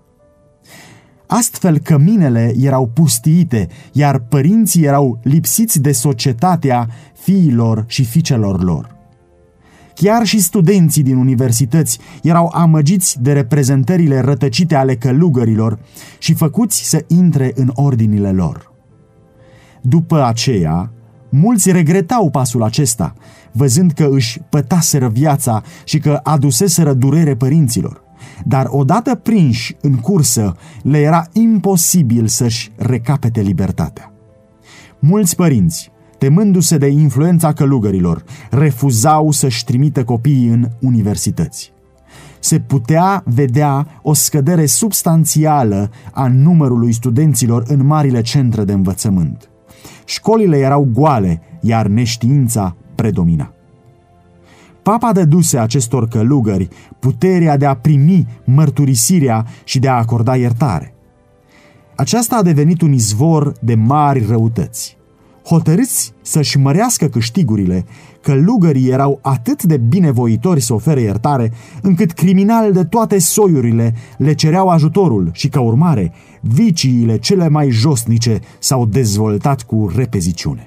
Astfel 1.33 1.79
căminele 1.79 2.55
erau 2.61 2.87
pustiite, 2.87 3.69
iar 3.93 4.19
părinții 4.19 4.85
erau 4.85 5.19
lipsiți 5.23 5.81
de 5.81 5.93
societatea 5.93 6.89
fiilor 7.13 7.85
și 7.87 8.05
fiicelor 8.05 8.63
lor. 8.63 8.97
Chiar 9.95 10.25
și 10.25 10.41
studenții 10.41 11.03
din 11.03 11.17
universități 11.17 11.99
erau 12.23 12.51
amăgiți 12.55 13.23
de 13.23 13.33
reprezentările 13.33 14.21
rătăcite 14.21 14.75
ale 14.75 14.97
călugărilor 14.97 15.79
și 16.19 16.35
făcuți 16.35 16.89
să 16.89 17.05
intre 17.09 17.53
în 17.55 17.71
ordinile 17.75 18.33
lor. 18.33 18.73
După 19.81 20.25
aceea, 20.25 20.93
mulți 21.29 21.73
regretau 21.73 22.31
pasul 22.31 22.63
acesta, 22.63 23.15
văzând 23.53 23.93
că 23.93 24.09
își 24.11 24.41
pătaseră 24.49 25.09
viața 25.09 25.63
și 25.85 25.99
că 25.99 26.21
aduseseră 26.23 26.93
durere 26.93 27.37
părinților. 27.37 28.09
Dar 28.45 28.67
odată 28.71 29.15
prinși 29.15 29.77
în 29.81 29.95
cursă, 29.95 30.57
le 30.83 30.99
era 30.99 31.27
imposibil 31.33 32.27
să-și 32.27 32.73
recapete 32.77 33.41
libertatea. 33.41 34.13
Mulți 34.99 35.37
părinți, 35.37 35.91
temându-se 36.19 36.79
de 36.79 36.87
influența 36.87 37.53
călugărilor, 37.53 38.25
refuzau 38.51 39.31
să-și 39.31 39.65
trimită 39.65 40.05
copiii 40.05 40.49
în 40.49 40.69
universități. 40.81 41.73
Se 42.39 42.59
putea 42.59 43.23
vedea 43.27 43.87
o 44.03 44.13
scădere 44.13 44.67
substanțială 44.67 45.91
a 46.13 46.29
numărului 46.29 46.93
studenților 46.93 47.65
în 47.67 47.87
marile 47.87 48.21
centre 48.21 48.65
de 48.65 48.73
învățământ. 48.73 49.51
Școlile 50.05 50.59
erau 50.59 50.89
goale, 50.93 51.43
iar 51.61 51.87
neștiința 51.87 52.77
predomina. 52.95 53.53
Papa 54.83 55.13
dăduse 55.13 55.59
acestor 55.59 56.09
călugări 56.09 56.69
puterea 56.99 57.57
de 57.57 57.67
a 57.67 57.75
primi 57.75 58.27
mărturisirea 58.45 59.47
și 59.65 59.79
de 59.79 59.89
a 59.89 59.95
acorda 59.95 60.37
iertare. 60.37 60.95
Aceasta 61.97 62.37
a 62.37 62.43
devenit 62.43 62.81
un 62.81 62.93
izvor 62.93 63.53
de 63.61 63.75
mari 63.75 64.27
răutăți. 64.29 64.99
Hotărâți 65.45 66.13
să-și 66.23 66.59
mărească 66.59 67.07
câștigurile, 67.07 67.85
călugării 68.23 68.89
erau 68.89 69.19
atât 69.23 69.63
de 69.63 69.77
binevoitori 69.77 70.61
să 70.61 70.75
ofere 70.75 71.01
iertare, 71.01 71.53
încât 71.83 72.13
criminali 72.13 72.73
de 72.73 72.85
toate 72.85 73.19
soiurile 73.19 73.95
le 74.19 74.33
cereau 74.33 74.69
ajutorul 74.69 75.31
și, 75.33 75.49
ca 75.49 75.61
urmare, 75.61 76.13
viciile 76.41 77.19
cele 77.19 77.49
mai 77.49 77.71
josnice 77.71 78.41
s-au 78.59 78.87
dezvoltat 78.87 79.63
cu 79.63 79.91
repeziciune. 79.97 80.65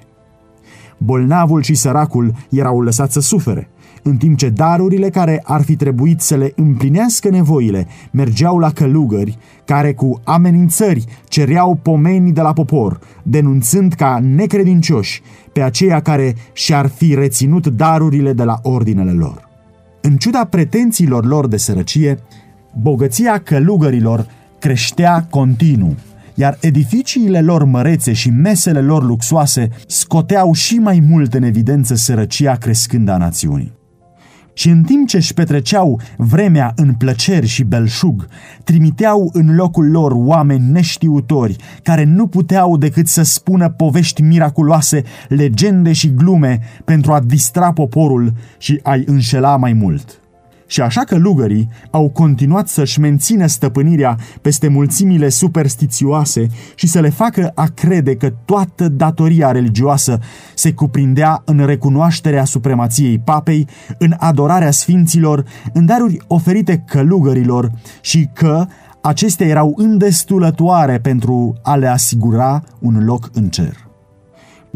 Bolnavul 0.98 1.62
și 1.62 1.74
săracul 1.74 2.34
erau 2.50 2.80
lăsați 2.80 3.12
să 3.12 3.20
sufere, 3.20 3.68
în 4.06 4.16
timp 4.16 4.38
ce 4.38 4.48
darurile 4.48 5.10
care 5.10 5.40
ar 5.44 5.62
fi 5.62 5.76
trebuit 5.76 6.20
să 6.20 6.36
le 6.36 6.52
împlinească 6.56 7.28
nevoile 7.28 7.86
mergeau 8.10 8.58
la 8.58 8.70
călugări, 8.70 9.38
care 9.64 9.92
cu 9.92 10.20
amenințări 10.24 11.04
cereau 11.28 11.78
pomenii 11.82 12.32
de 12.32 12.40
la 12.40 12.52
popor, 12.52 12.98
denunțând 13.22 13.92
ca 13.92 14.18
necredincioși 14.22 15.22
pe 15.52 15.62
aceia 15.62 16.00
care 16.00 16.34
și-ar 16.52 16.86
fi 16.86 17.14
reținut 17.14 17.66
darurile 17.66 18.32
de 18.32 18.44
la 18.44 18.58
ordinele 18.62 19.12
lor. 19.12 19.48
În 20.00 20.16
ciuda 20.16 20.44
pretențiilor 20.44 21.26
lor 21.26 21.46
de 21.48 21.56
sărăcie, 21.56 22.18
bogăția 22.80 23.38
călugărilor 23.38 24.26
creștea 24.58 25.26
continuu, 25.30 25.94
iar 26.34 26.58
edificiile 26.60 27.40
lor 27.40 27.64
mărețe 27.64 28.12
și 28.12 28.30
mesele 28.30 28.80
lor 28.80 29.04
luxoase 29.04 29.68
scoteau 29.86 30.52
și 30.52 30.74
mai 30.74 31.04
mult 31.08 31.34
în 31.34 31.42
evidență 31.42 31.94
sărăcia 31.94 32.54
crescândă 32.54 33.12
a 33.12 33.16
națiunii. 33.16 33.72
Și 34.54 34.68
în 34.68 34.82
timp 34.82 35.08
ce 35.08 35.16
își 35.16 35.34
petreceau 35.34 36.00
vremea 36.16 36.72
în 36.76 36.94
plăceri 36.94 37.46
și 37.46 37.62
belșug, 37.62 38.28
trimiteau 38.64 39.30
în 39.32 39.54
locul 39.54 39.90
lor 39.90 40.12
oameni 40.14 40.70
neștiutori, 40.70 41.56
care 41.82 42.04
nu 42.04 42.26
puteau 42.26 42.76
decât 42.76 43.06
să 43.06 43.22
spună 43.22 43.68
povești 43.68 44.22
miraculoase, 44.22 45.02
legende 45.28 45.92
și 45.92 46.14
glume 46.14 46.60
pentru 46.84 47.12
a 47.12 47.20
distra 47.20 47.72
poporul 47.72 48.32
și 48.58 48.80
a-i 48.82 49.02
înșela 49.06 49.56
mai 49.56 49.72
mult. 49.72 50.18
Și 50.66 50.80
așa 50.80 51.00
că 51.00 51.16
lugării 51.16 51.68
au 51.90 52.10
continuat 52.10 52.68
să-și 52.68 53.00
mențină 53.00 53.46
stăpânirea 53.46 54.16
peste 54.40 54.68
mulțimile 54.68 55.28
superstițioase 55.28 56.46
și 56.74 56.86
să 56.86 57.00
le 57.00 57.08
facă 57.08 57.52
a 57.54 57.66
crede 57.74 58.16
că 58.16 58.30
toată 58.44 58.88
datoria 58.88 59.50
religioasă 59.50 60.18
se 60.54 60.72
cuprindea 60.72 61.42
în 61.44 61.66
recunoașterea 61.66 62.44
supremației 62.44 63.18
papei, 63.18 63.68
în 63.98 64.14
adorarea 64.18 64.70
sfinților, 64.70 65.44
în 65.72 65.86
daruri 65.86 66.16
oferite 66.26 66.84
călugărilor 66.86 67.70
și 68.00 68.28
că 68.32 68.66
acestea 69.00 69.46
erau 69.46 69.74
îndestulătoare 69.76 70.98
pentru 70.98 71.54
a 71.62 71.76
le 71.76 71.86
asigura 71.86 72.62
un 72.78 73.04
loc 73.04 73.30
în 73.32 73.48
cer. 73.48 73.84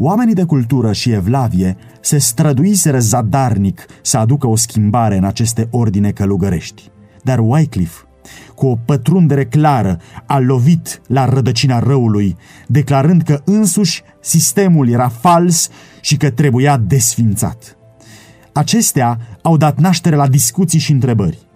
Oamenii 0.01 0.33
de 0.33 0.43
cultură 0.43 0.93
și 0.93 1.11
evlavie 1.11 1.77
se 2.01 2.17
străduiseră 2.17 2.99
zadarnic 2.99 3.85
să 4.01 4.17
aducă 4.17 4.47
o 4.47 4.55
schimbare 4.55 5.17
în 5.17 5.23
aceste 5.23 5.67
ordine 5.71 6.11
călugărești. 6.11 6.89
Dar 7.23 7.39
Wycliffe, 7.39 8.03
cu 8.55 8.67
o 8.67 8.75
pătrundere 8.85 9.45
clară, 9.45 9.99
a 10.25 10.39
lovit 10.39 11.01
la 11.07 11.25
rădăcina 11.25 11.79
răului, 11.79 12.37
declarând 12.67 13.21
că 13.21 13.41
însuși 13.45 14.01
sistemul 14.21 14.89
era 14.89 15.07
fals 15.07 15.69
și 16.01 16.17
că 16.17 16.29
trebuia 16.29 16.77
desfințat. 16.77 17.77
Acestea 18.51 19.19
au 19.41 19.57
dat 19.57 19.79
naștere 19.79 20.15
la 20.15 20.27
discuții 20.27 20.79
și 20.79 20.91
întrebări. 20.91 21.47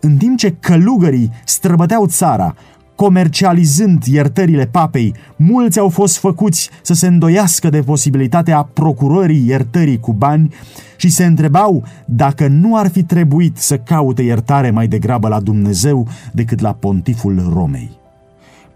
În 0.00 0.16
timp 0.16 0.38
ce 0.38 0.56
călugării 0.60 1.30
străbăteau 1.44 2.06
țara, 2.06 2.54
comercializând 2.96 4.04
iertările 4.04 4.66
papei, 4.66 5.14
mulți 5.36 5.78
au 5.78 5.88
fost 5.88 6.18
făcuți 6.18 6.70
să 6.82 6.94
se 6.94 7.06
îndoiască 7.06 7.68
de 7.68 7.80
posibilitatea 7.80 8.68
procurării 8.72 9.46
iertării 9.46 10.00
cu 10.00 10.12
bani 10.12 10.54
și 10.96 11.10
se 11.10 11.24
întrebau 11.24 11.84
dacă 12.04 12.46
nu 12.46 12.76
ar 12.76 12.88
fi 12.88 13.02
trebuit 13.02 13.56
să 13.56 13.78
caute 13.78 14.22
iertare 14.22 14.70
mai 14.70 14.88
degrabă 14.88 15.28
la 15.28 15.40
Dumnezeu 15.40 16.08
decât 16.32 16.60
la 16.60 16.72
pontiful 16.72 17.50
Romei. 17.52 17.90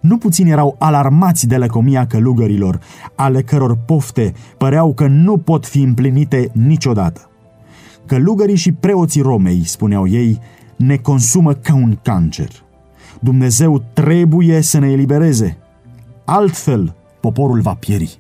Nu 0.01 0.19
puțini 0.19 0.51
erau 0.51 0.77
alarmați 0.79 1.47
de 1.47 1.57
lăcomia 1.57 2.07
călugărilor, 2.07 2.81
ale 3.15 3.43
căror 3.43 3.79
pofte 3.87 4.33
păreau 4.59 4.95
că 4.95 5.07
nu 5.07 5.37
pot 5.37 5.67
fi 5.67 5.83
împlinite 5.83 6.51
niciodată. 6.53 7.31
Călugării 8.07 8.57
și 8.57 8.73
preoții 8.73 9.23
Romei, 9.23 9.63
spuneau 9.65 10.09
ei, 10.09 10.41
ne 10.77 10.97
consumă 10.97 11.53
ca 11.53 11.75
un 11.75 11.99
cancer– 12.03 12.49
Dumnezeu 13.21 13.83
trebuie 13.93 14.61
să 14.61 14.79
ne 14.79 14.91
elibereze. 14.91 15.59
Altfel, 16.25 16.95
poporul 17.21 17.61
va 17.61 17.75
pieri. 17.75 18.19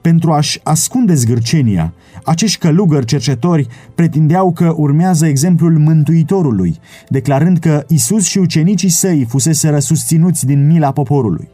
Pentru 0.00 0.32
a-și 0.32 0.60
ascunde 0.62 1.14
zgârcenia, 1.14 1.94
acești 2.24 2.58
călugări 2.58 3.06
cercetori 3.06 3.66
pretindeau 3.94 4.52
că 4.52 4.74
urmează 4.76 5.26
exemplul 5.26 5.78
Mântuitorului, 5.78 6.78
declarând 7.08 7.58
că 7.58 7.84
Isus 7.88 8.26
și 8.26 8.38
ucenicii 8.38 8.88
săi 8.88 9.26
fusese 9.28 9.80
susținuți 9.80 10.46
din 10.46 10.66
mila 10.66 10.92
poporului. 10.92 11.48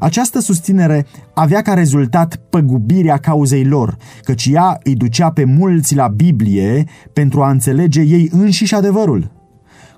Această 0.00 0.40
susținere 0.40 1.06
avea 1.34 1.62
ca 1.62 1.74
rezultat 1.74 2.40
păgubirea 2.50 3.16
cauzei 3.16 3.64
lor, 3.64 3.96
căci 4.22 4.46
ea 4.52 4.78
îi 4.82 4.94
ducea 4.94 5.30
pe 5.30 5.44
mulți 5.44 5.94
la 5.94 6.08
Biblie 6.08 6.84
pentru 7.12 7.42
a 7.42 7.50
înțelege 7.50 8.00
ei 8.00 8.28
înșiși 8.32 8.74
adevărul 8.74 9.41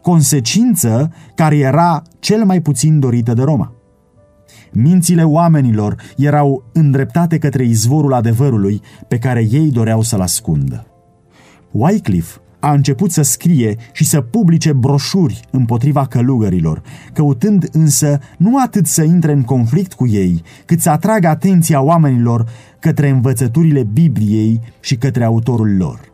consecință 0.05 1.13
care 1.35 1.57
era 1.57 2.03
cel 2.19 2.45
mai 2.45 2.61
puțin 2.61 3.01
dorită 3.01 3.33
de 3.33 3.43
Roma. 3.43 3.73
Mințile 4.73 5.23
oamenilor 5.23 5.97
erau 6.17 6.65
îndreptate 6.73 7.39
către 7.39 7.65
izvorul 7.65 8.13
adevărului 8.13 8.81
pe 9.09 9.19
care 9.19 9.47
ei 9.51 9.71
doreau 9.71 10.03
să-l 10.03 10.21
ascundă. 10.21 10.87
Wycliffe 11.71 12.39
a 12.61 12.73
început 12.73 13.11
să 13.11 13.23
scrie 13.23 13.77
și 13.93 14.05
să 14.05 14.21
publice 14.21 14.73
broșuri 14.73 15.41
împotriva 15.51 16.07
călugărilor, 16.07 16.83
căutând 17.13 17.69
însă 17.73 18.19
nu 18.39 18.61
atât 18.63 18.87
să 18.87 19.03
intre 19.03 19.33
în 19.33 19.43
conflict 19.43 19.93
cu 19.93 20.07
ei, 20.07 20.43
cât 20.65 20.81
să 20.81 20.91
atragă 20.91 21.29
atenția 21.29 21.83
oamenilor 21.83 22.49
către 22.81 23.09
învățăturile 23.09 23.83
Bibliei 23.83 24.61
și 24.81 24.97
către 24.97 25.25
autorul 25.25 25.77
lor. 25.77 26.14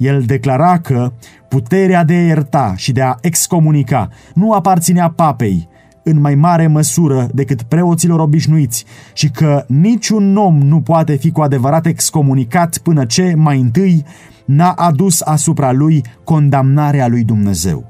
El 0.00 0.22
declara 0.22 0.78
că 0.78 1.12
puterea 1.48 2.04
de 2.04 2.14
a 2.14 2.26
ierta 2.26 2.72
și 2.76 2.92
de 2.92 3.02
a 3.02 3.14
excomunica 3.20 4.08
nu 4.34 4.52
aparținea 4.52 5.10
papei, 5.10 5.68
în 6.02 6.20
mai 6.20 6.34
mare 6.34 6.66
măsură 6.66 7.28
decât 7.32 7.62
preoților 7.62 8.20
obișnuiți 8.20 8.84
și 9.12 9.30
că 9.30 9.64
niciun 9.68 10.36
om 10.36 10.58
nu 10.58 10.80
poate 10.80 11.16
fi 11.16 11.30
cu 11.30 11.40
adevărat 11.40 11.86
excomunicat 11.86 12.78
până 12.78 13.04
ce, 13.04 13.34
mai 13.36 13.60
întâi, 13.60 14.04
n-a 14.44 14.72
adus 14.72 15.20
asupra 15.20 15.72
lui 15.72 16.04
condamnarea 16.24 17.08
lui 17.08 17.24
Dumnezeu. 17.24 17.84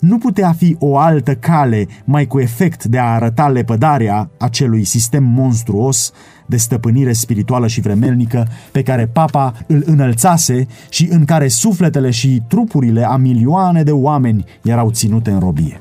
Nu 0.00 0.18
putea 0.18 0.52
fi 0.52 0.76
o 0.78 0.98
altă 0.98 1.34
cale 1.34 1.86
mai 2.04 2.26
cu 2.26 2.38
efect 2.38 2.84
de 2.84 2.98
a 2.98 3.04
arăta 3.04 3.48
lepădarea 3.48 4.30
acelui 4.38 4.84
sistem 4.84 5.24
monstruos 5.24 6.12
de 6.48 6.56
stăpânire 6.56 7.12
spirituală 7.12 7.66
și 7.66 7.80
vremelnică 7.80 8.48
pe 8.72 8.82
care 8.82 9.06
papa 9.06 9.54
îl 9.66 9.82
înălțase 9.86 10.66
și 10.88 11.08
în 11.10 11.24
care 11.24 11.48
sufletele 11.48 12.10
și 12.10 12.42
trupurile 12.48 13.04
a 13.04 13.16
milioane 13.16 13.82
de 13.82 13.92
oameni 13.92 14.44
erau 14.62 14.90
ținute 14.90 15.30
în 15.30 15.38
robie. 15.38 15.80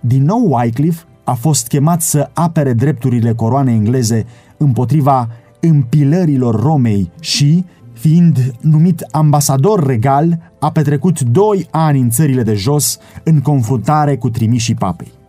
Din 0.00 0.22
nou 0.22 0.52
Wycliffe 0.52 1.02
a 1.24 1.32
fost 1.32 1.66
chemat 1.66 2.02
să 2.02 2.30
apere 2.32 2.72
drepturile 2.72 3.34
coroanei 3.34 3.74
engleze 3.74 4.26
împotriva 4.56 5.28
împilărilor 5.60 6.60
Romei 6.60 7.10
și, 7.20 7.64
fiind 7.92 8.54
numit 8.60 9.00
ambasador 9.10 9.86
regal, 9.86 10.52
a 10.58 10.70
petrecut 10.70 11.20
doi 11.20 11.66
ani 11.70 12.00
în 12.00 12.10
țările 12.10 12.42
de 12.42 12.54
jos 12.54 12.98
în 13.24 13.40
confruntare 13.40 14.16
cu 14.16 14.30
trimișii 14.30 14.74
papei. 14.74 15.19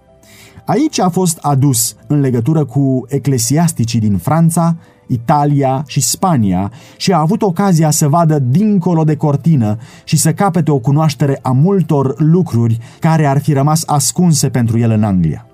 Aici 0.66 1.00
a 1.00 1.10
fost 1.10 1.38
adus 1.42 1.96
în 2.08 2.20
legătură 2.20 2.66
cu 2.66 3.06
eclesiasticii 3.08 4.00
din 4.00 4.18
Franța, 4.18 4.76
Italia 5.08 5.84
și 5.88 6.02
Spania 6.02 6.72
și 6.98 7.12
a 7.12 7.20
avut 7.20 7.42
ocazia 7.42 7.90
să 7.90 8.08
vadă 8.08 8.40
dincolo 8.40 9.04
de 9.04 9.16
cortină 9.16 9.78
și 10.04 10.18
să 10.18 10.34
capete 10.34 10.72
o 10.72 10.80
cunoaștere 10.80 11.40
a 11.42 11.52
multor 11.52 12.22
lucruri 12.22 12.80
care 13.00 13.26
ar 13.26 13.42
fi 13.42 13.54
rămas 13.54 13.84
ascunse 13.86 14.50
pentru 14.50 14.78
el 14.78 14.92
în 14.92 15.04
Anglia. 15.04 15.46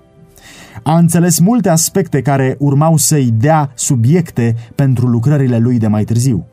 A 0.82 0.96
înțeles 0.96 1.38
multe 1.38 1.68
aspecte 1.68 2.22
care 2.22 2.56
urmau 2.58 2.96
să-i 2.96 3.30
dea 3.38 3.70
subiecte 3.74 4.56
pentru 4.74 5.06
lucrările 5.06 5.58
lui 5.58 5.78
de 5.78 5.86
mai 5.86 6.04
târziu. 6.04 6.46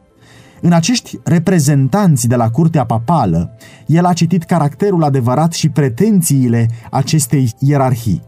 În 0.62 0.71
acești 0.71 1.19
reprezentanți 1.24 2.27
de 2.27 2.35
la 2.35 2.50
curtea 2.50 2.85
papală, 2.85 3.57
el 3.85 4.05
a 4.05 4.13
citit 4.13 4.43
caracterul 4.43 5.03
adevărat 5.03 5.53
și 5.53 5.69
pretențiile 5.69 6.67
acestei 6.91 7.53
ierarhii. 7.59 8.21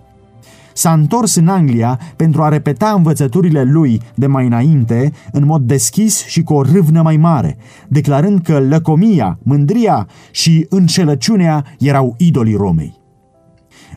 S-a 0.77 0.93
întors 0.93 1.36
în 1.36 1.48
Anglia 1.48 2.00
pentru 2.15 2.43
a 2.43 2.48
repeta 2.48 2.93
învățăturile 2.96 3.63
lui 3.63 4.01
de 4.15 4.27
mai 4.27 4.46
înainte 4.46 5.12
în 5.31 5.46
mod 5.46 5.62
deschis 5.62 6.25
și 6.25 6.43
cu 6.43 6.53
o 6.53 6.62
râvnă 6.62 7.01
mai 7.01 7.17
mare, 7.17 7.57
declarând 7.88 8.41
că 8.41 8.60
lăcomia, 8.60 9.39
mândria 9.43 10.07
și 10.31 10.65
înșelăciunea 10.69 11.65
erau 11.79 12.15
idolii 12.17 12.55
Romei. 12.55 13.00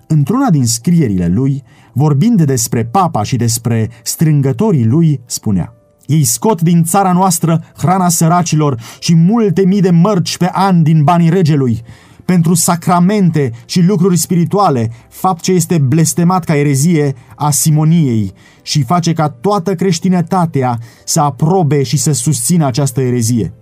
Într-una 0.06 0.50
din 0.50 0.66
scrierile 0.66 1.26
lui, 1.26 1.62
vorbind 1.92 2.42
despre 2.42 2.84
papa 2.84 3.22
și 3.22 3.36
despre 3.36 3.90
strângătorii 4.02 4.84
lui, 4.84 5.20
spunea 5.26 5.74
Ei 6.06 6.24
scot 6.24 6.60
din 6.60 6.84
țara 6.84 7.12
noastră 7.12 7.64
hrana 7.76 8.08
săracilor 8.08 8.80
și 8.98 9.14
multe 9.14 9.64
mii 9.64 9.80
de 9.80 9.90
mărci 9.90 10.36
pe 10.36 10.50
an 10.52 10.82
din 10.82 11.04
banii 11.04 11.30
regelui, 11.30 11.82
pentru 12.30 12.54
sacramente 12.54 13.52
și 13.64 13.82
lucruri 13.82 14.16
spirituale, 14.16 14.90
fapt 15.08 15.40
ce 15.40 15.52
este 15.52 15.78
blestemat 15.78 16.44
ca 16.44 16.56
erezie 16.56 17.14
a 17.36 17.50
simoniei 17.50 18.32
și 18.62 18.82
face 18.82 19.12
ca 19.12 19.28
toată 19.28 19.74
creștinătatea 19.74 20.78
să 21.04 21.20
aprobe 21.20 21.82
și 21.82 21.96
să 21.96 22.12
susțină 22.12 22.66
această 22.66 23.00
erezie. 23.00 23.54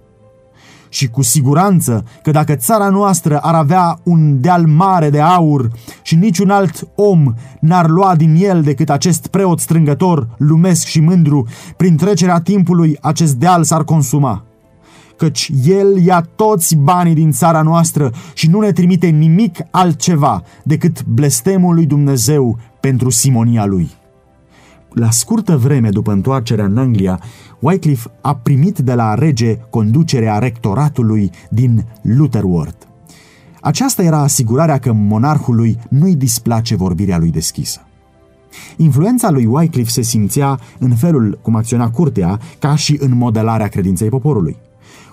Și 0.88 1.08
cu 1.08 1.22
siguranță 1.22 2.04
că 2.22 2.30
dacă 2.30 2.54
țara 2.54 2.88
noastră 2.88 3.38
ar 3.38 3.54
avea 3.54 4.00
un 4.02 4.40
deal 4.40 4.66
mare 4.66 5.10
de 5.10 5.20
aur 5.20 5.70
și 6.02 6.14
niciun 6.14 6.50
alt 6.50 6.88
om 6.94 7.34
n-ar 7.60 7.88
lua 7.88 8.16
din 8.16 8.34
el 8.34 8.62
decât 8.62 8.90
acest 8.90 9.26
preot 9.26 9.60
strângător, 9.60 10.28
lumesc 10.38 10.86
și 10.86 11.00
mândru, 11.00 11.46
prin 11.76 11.96
trecerea 11.96 12.40
timpului 12.40 12.96
acest 13.00 13.34
deal 13.34 13.64
s-ar 13.64 13.84
consuma 13.84 14.47
căci 15.18 15.50
El 15.64 15.96
ia 16.04 16.20
toți 16.36 16.76
banii 16.76 17.14
din 17.14 17.30
țara 17.30 17.62
noastră 17.62 18.12
și 18.34 18.48
nu 18.48 18.60
ne 18.60 18.72
trimite 18.72 19.06
nimic 19.06 19.58
altceva 19.70 20.42
decât 20.64 21.04
blestemul 21.04 21.74
lui 21.74 21.86
Dumnezeu 21.86 22.58
pentru 22.80 23.10
simonia 23.10 23.64
lui. 23.64 23.90
La 24.88 25.10
scurtă 25.10 25.56
vreme 25.56 25.88
după 25.88 26.12
întoarcerea 26.12 26.64
în 26.64 26.78
Anglia, 26.78 27.20
Wycliffe 27.60 28.10
a 28.20 28.34
primit 28.34 28.78
de 28.78 28.94
la 28.94 29.14
rege 29.14 29.56
conducerea 29.70 30.38
rectoratului 30.38 31.30
din 31.50 31.84
Lutherworth. 32.02 32.86
Aceasta 33.60 34.02
era 34.02 34.18
asigurarea 34.18 34.78
că 34.78 34.92
monarhului 34.92 35.78
nu-i 35.88 36.14
displace 36.14 36.76
vorbirea 36.76 37.18
lui 37.18 37.30
deschisă. 37.30 37.80
Influența 38.76 39.30
lui 39.30 39.46
Wycliffe 39.46 39.90
se 39.90 40.02
simțea 40.02 40.58
în 40.78 40.94
felul 40.94 41.38
cum 41.42 41.56
acționa 41.56 41.90
curtea, 41.90 42.38
ca 42.58 42.76
și 42.76 42.96
în 43.00 43.16
modelarea 43.16 43.68
credinței 43.68 44.08
poporului. 44.08 44.56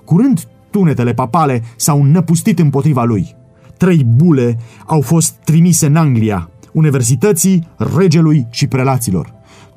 Curând, 0.05 0.47
tunetele 0.69 1.13
papale 1.13 1.63
s-au 1.75 2.03
năpustit 2.03 2.59
împotriva 2.59 3.03
lui. 3.03 3.35
Trei 3.77 4.03
bule 4.03 4.57
au 4.85 5.01
fost 5.01 5.31
trimise 5.43 5.85
în 5.85 5.95
Anglia, 5.95 6.49
universității, 6.71 7.67
regelui 7.95 8.47
și 8.49 8.67
prelaților. 8.67 9.33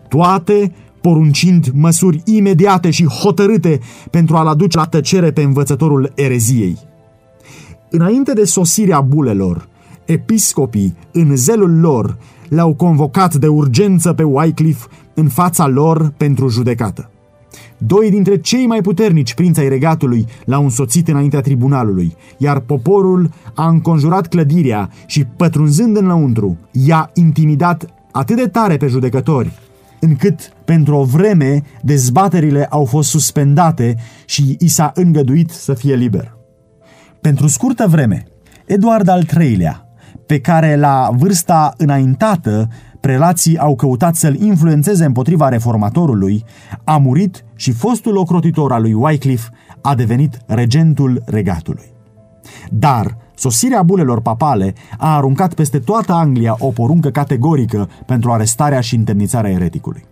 Toate 0.08 0.72
poruncind 1.00 1.70
măsuri 1.74 2.22
imediate 2.24 2.90
și 2.90 3.06
hotărâte 3.06 3.80
pentru 4.10 4.36
a-l 4.36 4.46
aduce 4.46 4.78
la 4.78 4.84
tăcere 4.84 5.32
pe 5.32 5.42
învățătorul 5.42 6.12
ereziei. 6.14 6.78
Înainte 7.90 8.32
de 8.32 8.44
sosirea 8.44 9.00
bulelor, 9.00 9.68
episcopii, 10.04 10.96
în 11.12 11.36
zelul 11.36 11.80
lor, 11.80 12.18
l-au 12.48 12.74
convocat 12.74 13.34
de 13.34 13.46
urgență 13.46 14.12
pe 14.12 14.22
Wycliffe 14.22 14.86
în 15.14 15.28
fața 15.28 15.66
lor 15.66 16.12
pentru 16.16 16.48
judecată. 16.48 17.10
Doi 17.78 18.10
dintre 18.10 18.36
cei 18.36 18.66
mai 18.66 18.80
puternici 18.80 19.34
prinți 19.34 19.60
ai 19.60 19.68
regatului 19.68 20.26
l-au 20.44 20.62
însoțit 20.62 21.08
înaintea 21.08 21.40
tribunalului, 21.40 22.16
iar 22.36 22.60
poporul 22.60 23.30
a 23.54 23.68
înconjurat 23.68 24.26
clădirea 24.26 24.90
și, 25.06 25.24
pătrunzând 25.24 25.96
înăuntru, 25.96 26.58
i-a 26.72 27.10
intimidat 27.14 27.86
atât 28.12 28.36
de 28.36 28.46
tare 28.46 28.76
pe 28.76 28.86
judecători, 28.86 29.52
încât, 30.00 30.52
pentru 30.64 30.96
o 30.96 31.04
vreme, 31.04 31.62
dezbaterile 31.82 32.64
au 32.64 32.84
fost 32.84 33.08
suspendate 33.08 33.96
și 34.24 34.56
i 34.58 34.68
s-a 34.68 34.92
îngăduit 34.94 35.50
să 35.50 35.74
fie 35.74 35.94
liber. 35.94 36.36
Pentru 37.20 37.46
scurtă 37.46 37.86
vreme, 37.86 38.26
Eduard 38.66 39.08
al 39.08 39.26
III-lea, 39.40 39.88
pe 40.26 40.40
care 40.40 40.76
la 40.76 41.10
vârsta 41.12 41.74
înaintată 41.76 42.68
prelații 43.00 43.58
au 43.58 43.76
căutat 43.76 44.14
să-l 44.14 44.40
influențeze 44.40 45.04
împotriva 45.04 45.48
reformatorului, 45.48 46.44
a 46.84 46.96
murit 46.96 47.44
și 47.54 47.72
fostul 47.72 48.16
ocrotitor 48.16 48.72
al 48.72 48.80
lui 48.82 48.92
Wycliffe 48.92 49.48
a 49.80 49.94
devenit 49.94 50.38
regentul 50.46 51.22
regatului. 51.26 51.92
Dar 52.70 53.16
sosirea 53.34 53.82
bulelor 53.82 54.20
papale 54.20 54.74
a 54.98 55.16
aruncat 55.16 55.54
peste 55.54 55.78
toată 55.78 56.12
Anglia 56.12 56.56
o 56.58 56.68
poruncă 56.68 57.10
categorică 57.10 57.88
pentru 58.06 58.30
arestarea 58.32 58.80
și 58.80 58.94
întemnițarea 58.94 59.50
ereticului. 59.50 60.04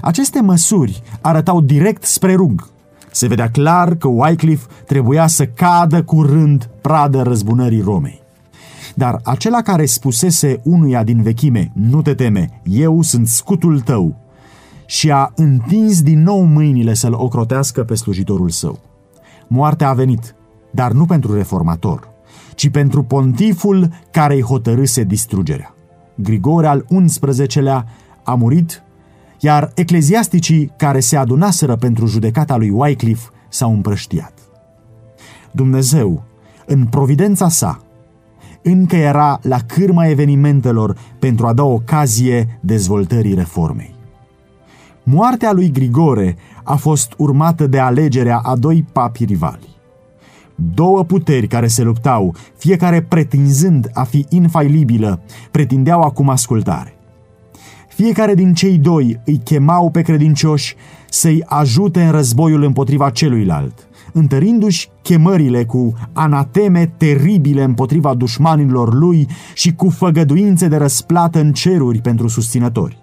Aceste 0.00 0.40
măsuri 0.40 1.02
arătau 1.20 1.60
direct 1.60 2.04
spre 2.04 2.34
rug. 2.34 2.68
Se 3.10 3.26
vedea 3.26 3.50
clar 3.50 3.94
că 3.94 4.08
Wycliffe 4.08 4.66
trebuia 4.86 5.26
să 5.26 5.46
cadă 5.46 6.02
curând 6.02 6.70
pradă 6.80 7.22
răzbunării 7.22 7.80
Romei. 7.80 8.23
Dar 8.94 9.20
acela 9.22 9.62
care 9.62 9.84
spusese 9.84 10.60
unuia 10.62 11.02
din 11.02 11.22
vechime, 11.22 11.72
nu 11.74 12.02
te 12.02 12.14
teme, 12.14 12.60
eu 12.64 13.02
sunt 13.02 13.28
scutul 13.28 13.80
tău, 13.80 14.24
și 14.86 15.10
a 15.10 15.32
întins 15.34 16.02
din 16.02 16.22
nou 16.22 16.42
mâinile 16.42 16.94
să-l 16.94 17.12
ocrotească 17.12 17.84
pe 17.84 17.94
slujitorul 17.94 18.50
său. 18.50 18.78
Moartea 19.48 19.88
a 19.88 19.94
venit, 19.94 20.34
dar 20.70 20.92
nu 20.92 21.04
pentru 21.04 21.34
reformator, 21.34 22.08
ci 22.54 22.68
pentru 22.68 23.02
pontiful 23.02 23.88
care 24.10 24.34
îi 24.34 24.42
hotărâse 24.42 25.02
distrugerea. 25.02 25.74
Grigore 26.14 26.66
al 26.66 26.86
XI-lea 27.06 27.86
a 28.24 28.34
murit, 28.34 28.82
iar 29.40 29.72
ecleziasticii 29.74 30.72
care 30.76 31.00
se 31.00 31.16
adunaseră 31.16 31.76
pentru 31.76 32.06
judecata 32.06 32.56
lui 32.56 32.70
Wycliffe 32.70 33.28
s-au 33.48 33.72
împrăștiat. 33.72 34.32
Dumnezeu, 35.50 36.22
în 36.66 36.86
providența 36.86 37.48
sa, 37.48 37.83
încă 38.66 38.96
era 38.96 39.38
la 39.42 39.58
cârma 39.66 40.06
evenimentelor 40.06 40.96
pentru 41.18 41.46
a 41.46 41.52
da 41.52 41.64
ocazie 41.64 42.58
dezvoltării 42.60 43.34
reformei. 43.34 43.94
Moartea 45.02 45.52
lui 45.52 45.70
Grigore 45.70 46.36
a 46.62 46.74
fost 46.74 47.12
urmată 47.16 47.66
de 47.66 47.78
alegerea 47.78 48.38
a 48.38 48.56
doi 48.56 48.84
papi 48.92 49.24
rivali. 49.24 49.68
Două 50.74 51.04
puteri 51.04 51.46
care 51.46 51.66
se 51.66 51.82
luptau, 51.82 52.34
fiecare 52.56 53.02
pretinzând 53.02 53.90
a 53.92 54.02
fi 54.02 54.26
infailibilă, 54.28 55.22
pretindeau 55.50 56.00
acum 56.00 56.28
ascultare. 56.28 56.96
Fiecare 57.88 58.34
din 58.34 58.54
cei 58.54 58.78
doi 58.78 59.20
îi 59.24 59.40
chemau 59.44 59.90
pe 59.90 60.02
credincioși 60.02 60.76
să-i 61.08 61.42
ajute 61.46 62.02
în 62.02 62.10
războiul 62.10 62.62
împotriva 62.62 63.10
celuilalt, 63.10 63.88
întărindu-și 64.14 64.88
chemările 65.02 65.64
cu 65.64 65.94
anateme 66.12 66.92
teribile 66.96 67.62
împotriva 67.62 68.14
dușmanilor 68.14 68.94
lui 68.94 69.28
și 69.54 69.74
cu 69.74 69.88
făgăduințe 69.88 70.68
de 70.68 70.76
răsplată 70.76 71.40
în 71.40 71.52
ceruri 71.52 72.00
pentru 72.00 72.28
susținători. 72.28 73.02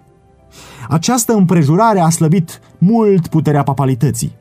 Această 0.88 1.32
împrejurare 1.32 2.00
a 2.00 2.08
slăbit 2.08 2.60
mult 2.78 3.26
puterea 3.26 3.62
papalității. 3.62 4.32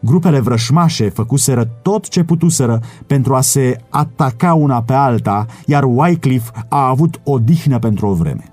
Grupele 0.00 0.40
vrășmașe 0.40 1.08
făcuseră 1.08 1.64
tot 1.82 2.08
ce 2.08 2.24
putuseră 2.24 2.80
pentru 3.06 3.34
a 3.34 3.40
se 3.40 3.76
ataca 3.88 4.54
una 4.54 4.82
pe 4.82 4.92
alta, 4.92 5.46
iar 5.66 5.84
Wycliffe 5.86 6.50
a 6.68 6.88
avut 6.88 7.20
o 7.24 7.38
dihnă 7.38 7.78
pentru 7.78 8.06
o 8.06 8.14
vreme. 8.14 8.51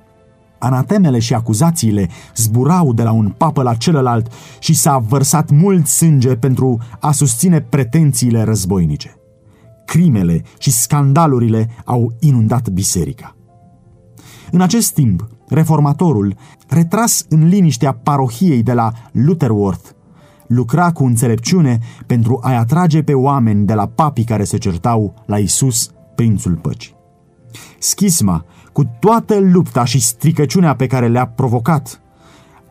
Anatemele 0.60 1.19
și 1.19 1.34
acuzațiile 1.34 2.10
zburau 2.36 2.93
de 2.93 3.04
la 3.04 3.12
un 3.12 3.34
papă 3.38 3.62
la 3.62 3.74
celălalt 3.74 4.32
și 4.60 4.74
s-a 4.74 4.98
vărsat 4.98 5.50
mult 5.50 5.88
sânge 5.88 6.36
pentru 6.36 6.78
a 7.00 7.12
susține 7.12 7.62
pretențiile 7.62 8.43
războinice. 8.43 9.13
Crimele 9.86 10.41
și 10.58 10.72
scandalurile 10.72 11.69
au 11.86 12.13
inundat 12.19 12.69
biserica. 12.69 13.36
În 14.52 14.62
acest 14.62 14.93
timp, 14.93 15.28
reformatorul, 15.48 16.36
retras 16.67 17.26
în 17.30 17.48
liniștea 17.48 17.93
parohiei 17.93 18.63
de 18.63 18.74
la 18.74 18.91
Lutherworth, 19.12 19.89
lucra 20.48 20.91
cu 20.91 21.04
înțelepciune 21.04 21.80
pentru 22.06 22.39
a-i 22.43 22.56
atrage 22.56 23.04
pe 23.04 23.13
oameni 23.13 23.65
de 23.65 23.74
la 23.74 23.88
papii 23.88 24.24
care 24.24 24.43
se 24.43 24.58
certau 24.58 25.13
la 25.26 25.38
Isus, 25.38 25.89
prințul 26.15 26.56
păcii. 26.56 26.95
Schisma, 27.80 28.45
cu 28.72 28.84
toată 29.00 29.40
lupta 29.40 29.86
și 29.86 30.02
stricăciunea 30.02 30.76
pe 30.76 30.88
care 30.88 31.08
le-a 31.08 31.28
provocat, 31.28 32.02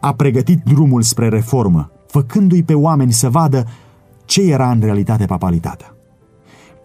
a 0.00 0.14
pregătit 0.14 0.62
drumul 0.64 1.02
spre 1.02 1.28
reformă, 1.28 1.90
făcându-i 2.06 2.62
pe 2.62 2.74
oameni 2.74 3.12
să 3.12 3.28
vadă 3.28 3.64
ce 4.24 4.42
era 4.42 4.70
în 4.70 4.80
realitate 4.80 5.24
papalitatea. 5.24 5.94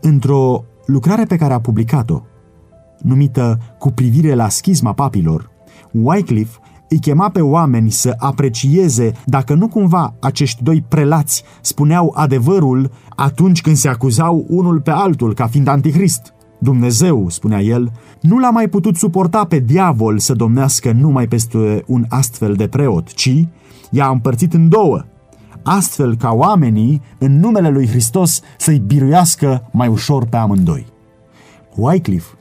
Într-o 0.02 0.64
lucrare 0.86 1.26
pe 1.26 1.36
care 1.36 1.54
a 1.54 1.60
publicat-o, 1.60 2.22
numită 3.00 3.60
Cu 3.80 3.92
privire 3.92 4.34
la 4.34 4.50
schisma 4.50 4.94
papilor, 4.94 5.52
Wycliffe 5.92 6.58
îi 6.90 7.00
chema 7.00 7.30
pe 7.30 7.42
oameni 7.42 7.90
să 7.90 8.16
aprecieze 8.18 9.12
dacă 9.26 9.54
nu 9.54 9.68
cumva 9.68 10.16
acești 10.20 10.64
doi 10.64 10.86
prelați 10.88 11.44
spuneau 11.62 12.14
adevărul 12.16 12.92
atunci 13.16 13.62
când 13.62 13.76
se 13.76 13.88
acuzau 13.88 14.46
unul 14.48 14.82
pe 14.82 14.92
altul 14.92 15.34
ca 15.34 15.48
fiind 15.48 15.68
antichrist. 15.68 16.33
Dumnezeu, 16.64 17.30
spunea 17.30 17.62
el, 17.62 17.92
nu 18.22 18.40
l-a 18.40 18.50
mai 18.50 18.68
putut 18.68 18.96
suporta 18.96 19.46
pe 19.46 19.60
diavol 19.60 20.20
să 20.20 20.34
domnească 20.34 20.92
numai 20.92 21.28
peste 21.28 21.84
un 21.88 22.06
astfel 22.10 22.54
de 22.54 22.68
preot, 22.68 23.14
ci 23.14 23.46
i-a 23.92 24.08
împărțit 24.08 24.54
în 24.54 24.70
două, 24.70 25.06
astfel 25.64 26.16
ca 26.16 26.32
oamenii, 26.32 27.02
în 27.18 27.40
numele 27.40 27.70
lui 27.70 27.88
Hristos, 27.88 28.42
să-i 28.58 28.80
biruiască 28.80 29.70
mai 29.72 29.88
ușor 29.88 30.26
pe 30.26 30.38
amândoi. 30.38 30.86
Wycliffe, 31.76 32.34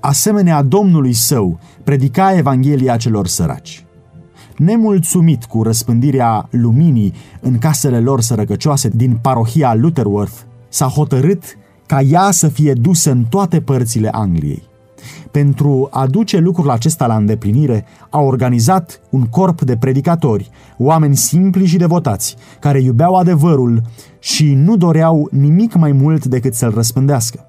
asemenea 0.00 0.62
Domnului 0.62 1.12
său, 1.12 1.58
predica 1.84 2.36
Evanghelia 2.36 2.96
celor 2.96 3.26
săraci. 3.26 3.84
Nemulțumit 4.56 5.44
cu 5.44 5.62
răspândirea 5.62 6.48
luminii 6.50 7.14
în 7.40 7.58
casele 7.58 8.00
lor 8.00 8.20
sărăcăcioase 8.20 8.88
din 8.88 9.18
parohia 9.22 9.74
Lutherworth, 9.74 10.38
s-a 10.68 10.86
hotărât 10.86 11.44
ca 11.88 12.00
ea 12.00 12.30
să 12.30 12.48
fie 12.48 12.72
dusă 12.72 13.10
în 13.10 13.24
toate 13.24 13.60
părțile 13.60 14.08
Angliei. 14.12 14.62
Pentru 15.30 15.88
a 15.90 16.06
duce 16.06 16.38
lucrul 16.38 16.70
acesta 16.70 17.06
la 17.06 17.16
îndeplinire, 17.16 17.84
a 18.10 18.20
organizat 18.20 19.00
un 19.10 19.24
corp 19.24 19.60
de 19.60 19.76
predicatori, 19.76 20.50
oameni 20.78 21.16
simpli 21.16 21.66
și 21.66 21.76
devotați, 21.76 22.36
care 22.60 22.80
iubeau 22.80 23.14
adevărul 23.14 23.82
și 24.18 24.54
nu 24.54 24.76
doreau 24.76 25.28
nimic 25.32 25.74
mai 25.74 25.92
mult 25.92 26.24
decât 26.24 26.54
să-l 26.54 26.74
răspândească. 26.74 27.46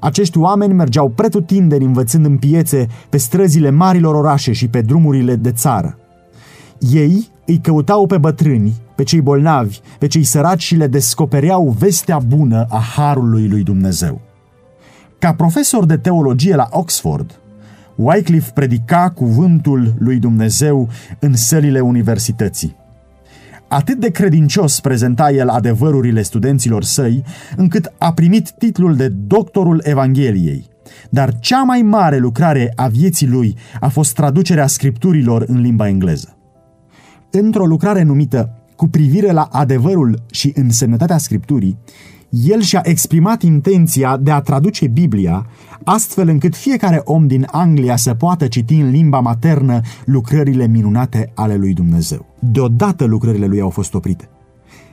Acești 0.00 0.38
oameni 0.38 0.72
mergeau 0.72 1.08
pretutindeni 1.08 1.84
învățând 1.84 2.24
în 2.24 2.36
piețe, 2.36 2.86
pe 3.08 3.16
străzile 3.16 3.70
marilor 3.70 4.14
orașe 4.14 4.52
și 4.52 4.68
pe 4.68 4.80
drumurile 4.80 5.36
de 5.36 5.52
țară. 5.52 5.98
Ei 6.78 7.28
îi 7.48 7.58
căutau 7.58 8.06
pe 8.06 8.18
bătrâni, 8.18 8.74
pe 8.94 9.02
cei 9.02 9.20
bolnavi, 9.20 9.78
pe 9.98 10.06
cei 10.06 10.22
săraci 10.22 10.62
și 10.62 10.74
le 10.74 10.86
descopereau 10.86 11.76
vestea 11.78 12.18
bună 12.18 12.66
a 12.68 12.78
harului 12.78 13.48
lui 13.48 13.62
Dumnezeu. 13.62 14.20
Ca 15.18 15.34
profesor 15.34 15.84
de 15.84 15.96
teologie 15.96 16.54
la 16.54 16.68
Oxford, 16.70 17.40
Wycliffe 17.94 18.50
predica 18.54 19.10
cuvântul 19.14 19.94
lui 19.98 20.18
Dumnezeu 20.18 20.88
în 21.18 21.34
sălile 21.34 21.80
universității. 21.80 22.76
Atât 23.68 24.00
de 24.00 24.10
credincios 24.10 24.80
prezenta 24.80 25.30
el 25.30 25.48
adevărurile 25.48 26.22
studenților 26.22 26.82
săi, 26.82 27.24
încât 27.56 27.92
a 27.98 28.12
primit 28.12 28.50
titlul 28.50 28.96
de 28.96 29.08
doctorul 29.08 29.80
Evangheliei. 29.84 30.66
Dar 31.10 31.38
cea 31.38 31.62
mai 31.62 31.82
mare 31.82 32.18
lucrare 32.18 32.72
a 32.74 32.88
vieții 32.88 33.28
lui 33.28 33.56
a 33.80 33.88
fost 33.88 34.14
traducerea 34.14 34.66
scripturilor 34.66 35.44
în 35.46 35.60
limba 35.60 35.88
engleză. 35.88 36.37
Într-o 37.30 37.66
lucrare 37.66 38.02
numită 38.02 38.50
Cu 38.76 38.88
privire 38.88 39.32
la 39.32 39.48
adevărul 39.52 40.22
și 40.30 40.52
însemnătatea 40.54 41.18
scripturii, 41.18 41.78
el 42.30 42.60
și-a 42.60 42.80
exprimat 42.84 43.42
intenția 43.42 44.16
de 44.16 44.30
a 44.30 44.40
traduce 44.40 44.86
Biblia 44.86 45.46
astfel 45.84 46.28
încât 46.28 46.56
fiecare 46.56 47.00
om 47.04 47.26
din 47.26 47.46
Anglia 47.50 47.96
să 47.96 48.14
poată 48.14 48.46
citi 48.46 48.74
în 48.74 48.90
limba 48.90 49.20
maternă 49.20 49.80
lucrările 50.04 50.66
minunate 50.66 51.32
ale 51.34 51.54
lui 51.54 51.72
Dumnezeu. 51.72 52.26
Deodată 52.38 53.04
lucrările 53.04 53.46
lui 53.46 53.60
au 53.60 53.70
fost 53.70 53.94
oprite. 53.94 54.28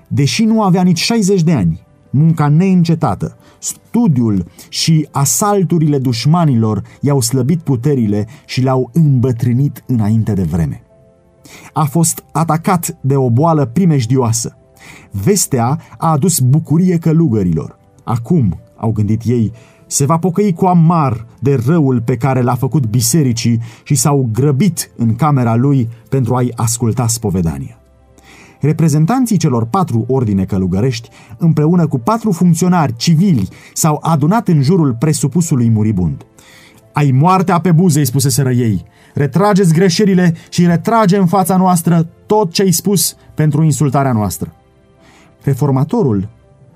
Deși 0.07 0.43
nu 0.43 0.61
avea 0.61 0.81
nici 0.81 0.99
60 0.99 1.43
de 1.43 1.51
ani, 1.51 1.81
munca 2.09 2.47
neîncetată, 2.47 3.37
studiul 3.59 4.45
și 4.69 5.07
asalturile 5.11 5.97
dușmanilor 5.97 6.83
i-au 7.01 7.21
slăbit 7.21 7.59
puterile 7.59 8.27
și 8.45 8.61
le-au 8.61 8.89
îmbătrânit 8.93 9.83
înainte 9.87 10.33
de 10.33 10.43
vreme. 10.43 10.84
A 11.73 11.83
fost 11.83 12.23
atacat 12.31 12.97
de 13.01 13.15
o 13.15 13.29
boală 13.29 13.65
primejdioasă 13.65 14.57
Vestea 15.11 15.79
a 15.97 16.11
adus 16.11 16.39
bucurie 16.39 16.97
călugărilor. 16.97 17.77
Acum, 18.03 18.59
au 18.77 18.91
gândit 18.91 19.21
ei, 19.25 19.51
se 19.87 20.05
va 20.05 20.17
pocăi 20.17 20.53
cu 20.53 20.65
amar 20.65 21.25
de 21.39 21.55
răul 21.65 22.01
pe 22.01 22.17
care 22.17 22.41
l-a 22.41 22.55
făcut 22.55 22.85
bisericii 22.85 23.61
și 23.83 23.95
s-au 23.95 24.29
grăbit 24.31 24.91
în 24.95 25.15
camera 25.15 25.55
lui 25.55 25.89
pentru 26.09 26.35
a-i 26.35 26.51
asculta 26.55 27.07
spovedania. 27.07 27.79
Reprezentanții 28.59 29.37
celor 29.37 29.65
patru 29.65 30.05
ordine 30.07 30.45
călugărești, 30.45 31.09
împreună 31.37 31.87
cu 31.87 31.99
patru 31.99 32.31
funcționari 32.31 32.95
civili, 32.95 33.47
s-au 33.73 33.99
adunat 34.01 34.47
în 34.47 34.61
jurul 34.61 34.95
presupusului 34.99 35.69
muribund. 35.69 36.25
Ai 36.93 37.11
moartea 37.11 37.59
pe 37.59 37.71
buze, 37.71 37.99
îi 37.99 38.05
spuseseră 38.05 38.51
ei. 38.51 38.85
Retrageți 39.15 39.73
greșelile 39.73 40.35
și 40.49 40.65
retrage 40.65 41.17
în 41.17 41.25
fața 41.25 41.57
noastră 41.57 42.07
tot 42.25 42.51
ce 42.51 42.61
ai 42.61 42.71
spus 42.71 43.15
pentru 43.33 43.63
insultarea 43.63 44.11
noastră. 44.11 44.53
Reformatorul 45.43 46.29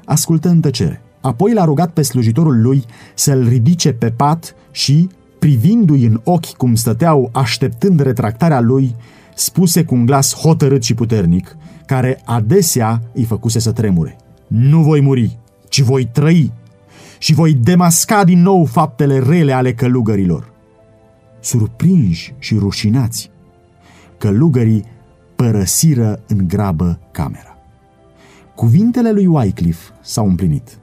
ascultă 0.06 0.50
în 0.50 0.60
tăcere. 0.60 1.02
Apoi 1.22 1.54
l-a 1.54 1.64
rugat 1.64 1.92
pe 1.92 2.02
slujitorul 2.02 2.62
lui 2.62 2.84
să-l 3.16 3.48
ridice 3.48 3.94
pe 3.94 4.10
pat 4.10 4.56
și, 4.72 5.10
privindu-i 5.40 6.06
în 6.06 6.22
ochi 6.24 6.56
cum 6.58 6.76
stăteau 6.76 7.30
așteptând 7.34 8.00
retractarea 8.00 8.60
lui, 8.60 8.96
spuse 9.36 9.84
cu 9.84 9.96
un 9.96 10.06
glas 10.06 10.36
hotărât 10.36 10.84
și 10.84 10.94
puternic, 10.94 11.56
care 11.86 12.22
adesea 12.26 13.02
îi 13.14 13.24
făcuse 13.24 13.60
să 13.60 13.72
tremure. 13.72 14.18
Nu 14.48 14.82
voi 14.82 15.02
muri, 15.02 15.38
ci 15.68 15.82
voi 15.82 16.06
trăi 16.06 16.52
și 17.18 17.34
voi 17.34 17.54
demasca 17.54 18.24
din 18.24 18.42
nou 18.42 18.66
faptele 18.66 19.20
rele 19.20 19.54
ale 19.54 19.74
călugărilor. 19.74 20.49
Surprinși 21.50 22.34
și 22.40 22.56
rușinați, 22.58 23.32
călugării 24.18 24.86
părăsiră 25.36 26.20
în 26.28 26.48
grabă 26.48 27.00
camera. 27.12 27.58
Cuvintele 28.56 29.12
lui 29.12 29.26
Wycliffe 29.26 29.92
s-au 30.02 30.28
împlinit. 30.28 30.78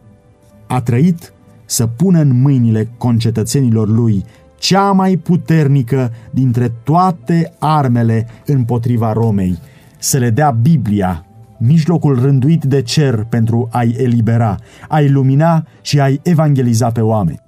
A 0.66 0.80
trăit 0.80 1.32
să 1.64 1.86
pună 1.86 2.20
în 2.20 2.40
mâinile 2.40 2.88
concetățenilor 2.98 3.88
lui 3.88 4.24
cea 4.58 4.92
mai 4.92 5.16
puternică 5.16 6.12
dintre 6.30 6.68
toate 6.68 7.52
armele 7.58 8.26
împotriva 8.46 9.12
Romei, 9.12 9.58
să 9.98 10.18
le 10.18 10.30
dea 10.30 10.50
Biblia, 10.50 11.26
mijlocul 11.58 12.20
rânduit 12.20 12.64
de 12.64 12.82
cer 12.82 13.24
pentru 13.24 13.68
a-i 13.72 13.94
elibera, 13.98 14.56
a-i 14.88 15.08
lumina 15.08 15.66
și 15.80 16.00
a-i 16.00 16.20
evangeliza 16.22 16.90
pe 16.90 17.00
oameni. 17.00 17.40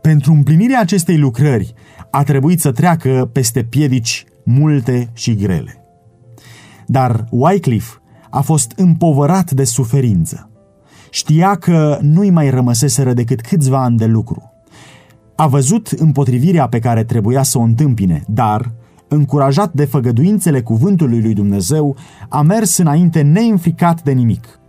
Pentru 0.00 0.32
împlinirea 0.32 0.80
acestei 0.80 1.18
lucrări 1.18 1.74
a 2.10 2.22
trebuit 2.22 2.60
să 2.60 2.72
treacă 2.72 3.30
peste 3.32 3.62
piedici 3.62 4.24
multe 4.44 5.10
și 5.12 5.34
grele. 5.34 5.84
Dar 6.86 7.26
Wycliffe 7.30 8.00
a 8.30 8.40
fost 8.40 8.72
împovărat 8.76 9.50
de 9.50 9.64
suferință. 9.64 10.50
Știa 11.10 11.54
că 11.54 11.98
nu-i 12.02 12.30
mai 12.30 12.50
rămăseseră 12.50 13.12
decât 13.12 13.40
câțiva 13.40 13.82
ani 13.82 13.96
de 13.96 14.06
lucru. 14.06 14.52
A 15.36 15.46
văzut 15.46 15.86
împotrivirea 15.88 16.68
pe 16.68 16.78
care 16.78 17.04
trebuia 17.04 17.42
să 17.42 17.58
o 17.58 17.62
întâmpine, 17.62 18.22
dar, 18.26 18.72
încurajat 19.08 19.72
de 19.72 19.84
făgăduințele 19.84 20.62
cuvântului 20.62 21.20
lui 21.20 21.34
Dumnezeu, 21.34 21.96
a 22.28 22.42
mers 22.42 22.76
înainte 22.76 23.20
neînfricat 23.20 24.02
de 24.02 24.12
nimic. 24.12 24.59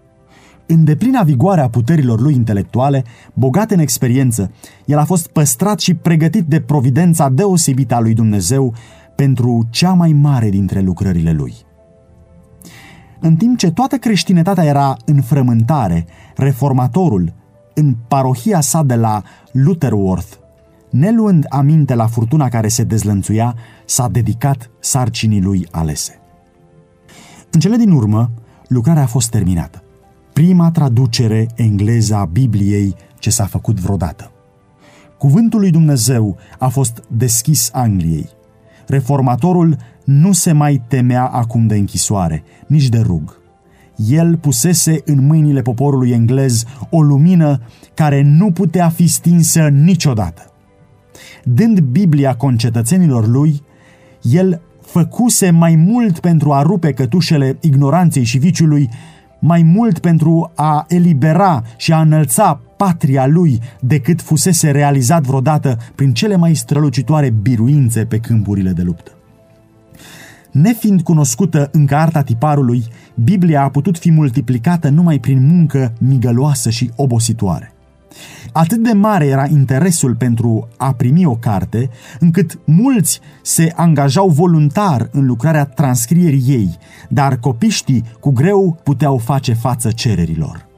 În 0.72 0.84
deplina 0.84 1.24
vigoare 1.24 1.62
a 1.62 1.70
puterilor 1.70 2.20
lui 2.20 2.34
intelectuale, 2.34 3.04
bogat 3.34 3.72
în 3.72 3.80
experiență, 3.80 4.52
el 4.86 4.98
a 4.98 5.04
fost 5.04 5.28
păstrat 5.28 5.80
și 5.80 5.94
pregătit 5.94 6.46
de 6.46 6.62
providența 6.62 7.30
deosebită 7.30 7.96
a 7.96 8.00
lui 8.00 8.14
Dumnezeu 8.14 8.74
pentru 9.16 9.68
cea 9.70 9.94
mai 9.94 10.14
mare 10.14 10.50
dintre 10.50 10.80
lucrările 10.80 11.32
lui. 11.32 11.54
În 13.20 13.36
timp 13.36 13.58
ce 13.58 13.72
toată 13.72 13.98
creștinătatea 13.98 14.64
era 14.64 14.98
în 15.06 15.22
frământare, 15.22 16.06
reformatorul, 16.36 17.34
în 17.74 17.96
parohia 18.08 18.62
sa 18.62 18.84
de 18.84 18.96
la 18.96 19.24
Lutherworth, 19.52 20.34
neluând 20.90 21.46
aminte 21.50 21.96
la 21.96 22.08
furtuna 22.08 22.48
care 22.48 22.68
se 22.68 22.84
dezlănțuia, 22.84 23.56
s-a 23.86 24.08
dedicat 24.08 24.72
sarcinii 24.80 25.42
lui 25.42 25.68
alese. 25.72 26.20
În 27.52 27.60
cele 27.60 27.76
din 27.76 27.92
urmă, 27.92 28.32
lucrarea 28.68 29.04
a 29.04 29.08
fost 29.08 29.30
terminată. 29.30 29.84
Prima 30.34 30.72
traducere 30.72 31.48
engleză 31.56 32.16
a 32.16 32.26
Bibliei 32.26 32.96
ce 33.20 33.30
s-a 33.30 33.46
făcut 33.46 33.80
vreodată. 33.80 34.32
Cuvântul 35.18 35.60
lui 35.60 35.72
Dumnezeu 35.72 36.38
a 36.60 36.68
fost 36.68 37.04
deschis 37.08 37.70
Angliei. 37.74 38.30
Reformatorul 38.88 39.76
nu 40.06 40.32
se 40.32 40.52
mai 40.52 40.84
temea 40.88 41.26
acum 41.26 41.68
de 41.68 41.76
închisoare, 41.76 42.44
nici 42.68 42.90
de 42.90 43.00
rug. 43.00 43.40
El 43.96 44.38
pusese 44.38 45.02
în 45.06 45.26
mâinile 45.26 45.62
poporului 45.62 46.12
englez 46.12 46.64
o 46.90 47.02
lumină 47.02 47.62
care 47.94 48.22
nu 48.22 48.52
putea 48.52 48.90
fi 48.90 49.08
stinsă 49.08 49.68
niciodată. 49.68 50.52
Dând 51.44 51.80
Biblia 51.80 52.36
concetățenilor 52.36 53.28
lui, 53.28 53.62
el 54.22 54.62
făcuse 54.82 55.50
mai 55.50 55.76
mult 55.76 56.20
pentru 56.20 56.52
a 56.52 56.62
rupe 56.62 56.92
cătușele 56.92 57.58
ignoranței 57.62 58.24
și 58.24 58.38
viciului, 58.38 58.90
mai 59.42 59.62
mult 59.62 60.00
pentru 60.00 60.52
a 60.56 60.86
elibera 60.88 61.64
și 61.78 61.94
a 61.94 62.02
înălța 62.02 62.62
patria 62.78 63.28
lui 63.28 63.60
decât 63.80 64.22
fusese 64.22 64.72
realizat 64.72 65.24
vreodată 65.24 65.78
prin 65.96 66.14
cele 66.14 66.36
mai 66.36 66.54
strălucitoare 66.54 67.30
biruințe 67.30 68.06
pe 68.06 68.18
câmpurile 68.18 68.72
de 68.72 68.82
luptă. 68.82 69.12
Nefiind 70.52 71.02
cunoscută 71.02 71.70
încă 71.72 71.96
arta 71.96 72.22
tiparului, 72.22 72.84
Biblia 73.16 73.64
a 73.64 73.70
putut 73.70 73.98
fi 73.98 74.12
multiplicată 74.12 74.90
numai 74.90 75.20
prin 75.20 75.48
muncă 75.48 75.94
migăloasă 76.00 76.70
și 76.70 76.92
obositoare. 76.96 77.74
Atât 78.52 78.84
de 78.84 78.92
mare 78.92 79.26
era 79.26 79.48
interesul 79.48 80.16
pentru 80.16 80.68
a 80.78 80.94
primi 80.94 81.26
o 81.26 81.36
carte, 81.36 81.90
încât 82.20 82.60
mulți 82.66 83.20
se 83.42 83.74
angajau 83.76 84.28
voluntar 84.28 85.10
în 85.12 85.26
lucrarea 85.26 85.66
transcrierii 85.66 86.44
ei, 86.48 86.78
dar 87.10 87.38
copiștii 87.38 88.04
cu 88.20 88.32
greu 88.32 88.80
puteau 88.84 89.18
face 89.18 89.54
față 89.54 89.92
cererilor. 89.92 90.70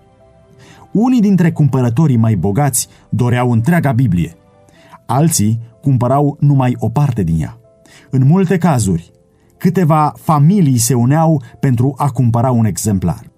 Unii 0.92 1.22
dintre 1.22 1.52
cumpărătorii 1.52 2.18
mai 2.18 2.36
bogați 2.36 2.88
doreau 3.10 3.52
întreaga 3.52 3.92
Biblie, 3.92 4.36
alții 5.06 5.60
cumpărau 5.82 6.38
numai 6.40 6.76
o 6.80 6.90
parte 6.90 7.24
din 7.24 7.42
ea. 7.42 7.58
În 8.10 8.26
multe 8.26 8.58
cazuri, 8.58 9.12
câteva 9.58 10.14
familii 10.16 10.78
se 10.78 10.94
uneau 10.94 11.42
pentru 11.60 11.94
a 11.98 12.10
cumpăra 12.10 12.52
un 12.52 12.66
exemplar. 12.66 13.32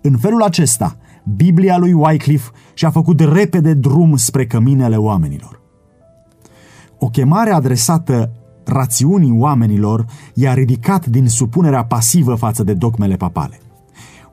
În 0.00 0.16
felul 0.18 0.42
acesta, 0.42 0.96
Biblia 1.36 1.78
lui 1.78 1.92
Wycliffe 1.92 2.50
și-a 2.74 2.90
făcut 2.90 3.20
repede 3.20 3.74
drum 3.74 4.16
spre 4.16 4.46
căminele 4.46 4.96
oamenilor. 4.96 5.60
O 6.98 7.06
chemare 7.06 7.50
adresată 7.50 8.32
rațiunii 8.64 9.36
oamenilor 9.38 10.04
i-a 10.34 10.54
ridicat 10.54 11.06
din 11.06 11.28
supunerea 11.28 11.84
pasivă 11.84 12.34
față 12.34 12.62
de 12.62 12.74
dogmele 12.74 13.16
papale. 13.16 13.60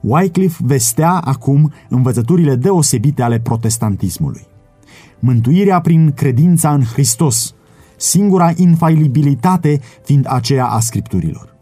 Wycliffe 0.02 0.63
vestea 0.65 1.12
acum 1.12 1.73
învățăturile 1.89 2.56
deosebite 2.56 3.21
ale 3.21 3.39
protestantismului. 3.39 4.47
Mântuirea 5.19 5.82
prin 5.82 6.12
credința 6.12 6.73
în 6.73 6.84
Hristos, 6.84 7.54
singura 7.97 8.52
infailibilitate 8.56 9.80
fiind 10.04 10.25
aceea 10.30 10.65
a 10.65 10.80
scripturilor. 10.80 11.56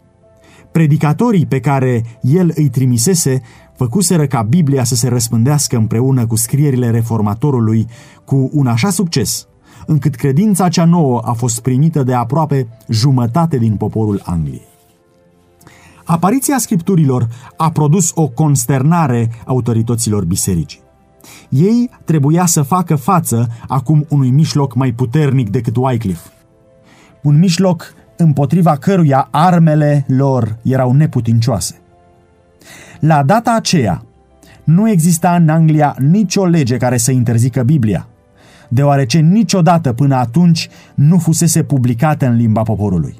Predicatorii 0.72 1.46
pe 1.46 1.60
care 1.60 2.04
el 2.20 2.52
îi 2.54 2.68
trimisese 2.68 3.42
făcuseră 3.78 4.26
ca 4.26 4.42
Biblia 4.42 4.84
să 4.84 4.94
se 4.94 5.08
răspândească 5.08 5.76
împreună 5.76 6.26
cu 6.26 6.36
scrierile 6.36 6.90
reformatorului 6.90 7.86
cu 8.24 8.50
un 8.52 8.66
așa 8.66 8.90
succes, 8.90 9.46
încât 9.86 10.14
credința 10.14 10.68
cea 10.68 10.84
nouă 10.84 11.20
a 11.24 11.32
fost 11.32 11.60
primită 11.60 12.02
de 12.02 12.14
aproape 12.14 12.68
jumătate 12.88 13.58
din 13.58 13.76
poporul 13.76 14.20
Angliei. 14.24 14.66
Apariția 16.04 16.58
scripturilor 16.58 17.28
a 17.56 17.70
produs 17.70 18.12
o 18.14 18.28
consternare 18.28 19.30
autorităților 19.44 20.24
bisericii. 20.24 20.80
Ei 21.48 21.90
trebuia 22.04 22.46
să 22.46 22.62
facă 22.62 22.96
față 22.96 23.48
acum 23.68 24.06
unui 24.08 24.30
mișloc 24.30 24.74
mai 24.74 24.92
puternic 24.92 25.50
decât 25.50 25.76
Wycliffe. 25.76 26.28
Un 27.22 27.38
mișloc 27.38 27.94
împotriva 28.16 28.76
căruia 28.76 29.28
armele 29.30 30.04
lor 30.08 30.58
erau 30.62 30.92
neputincioase. 30.92 31.80
La 33.00 33.22
data 33.22 33.54
aceea, 33.54 34.02
nu 34.64 34.90
exista 34.90 35.34
în 35.34 35.48
Anglia 35.48 35.96
nicio 35.98 36.46
lege 36.46 36.76
care 36.76 36.96
să 36.96 37.10
interzică 37.10 37.62
Biblia, 37.62 38.08
deoarece 38.68 39.18
niciodată 39.18 39.92
până 39.92 40.14
atunci 40.16 40.68
nu 40.94 41.18
fusese 41.18 41.62
publicată 41.62 42.26
în 42.26 42.36
limba 42.36 42.62
poporului. 42.62 43.14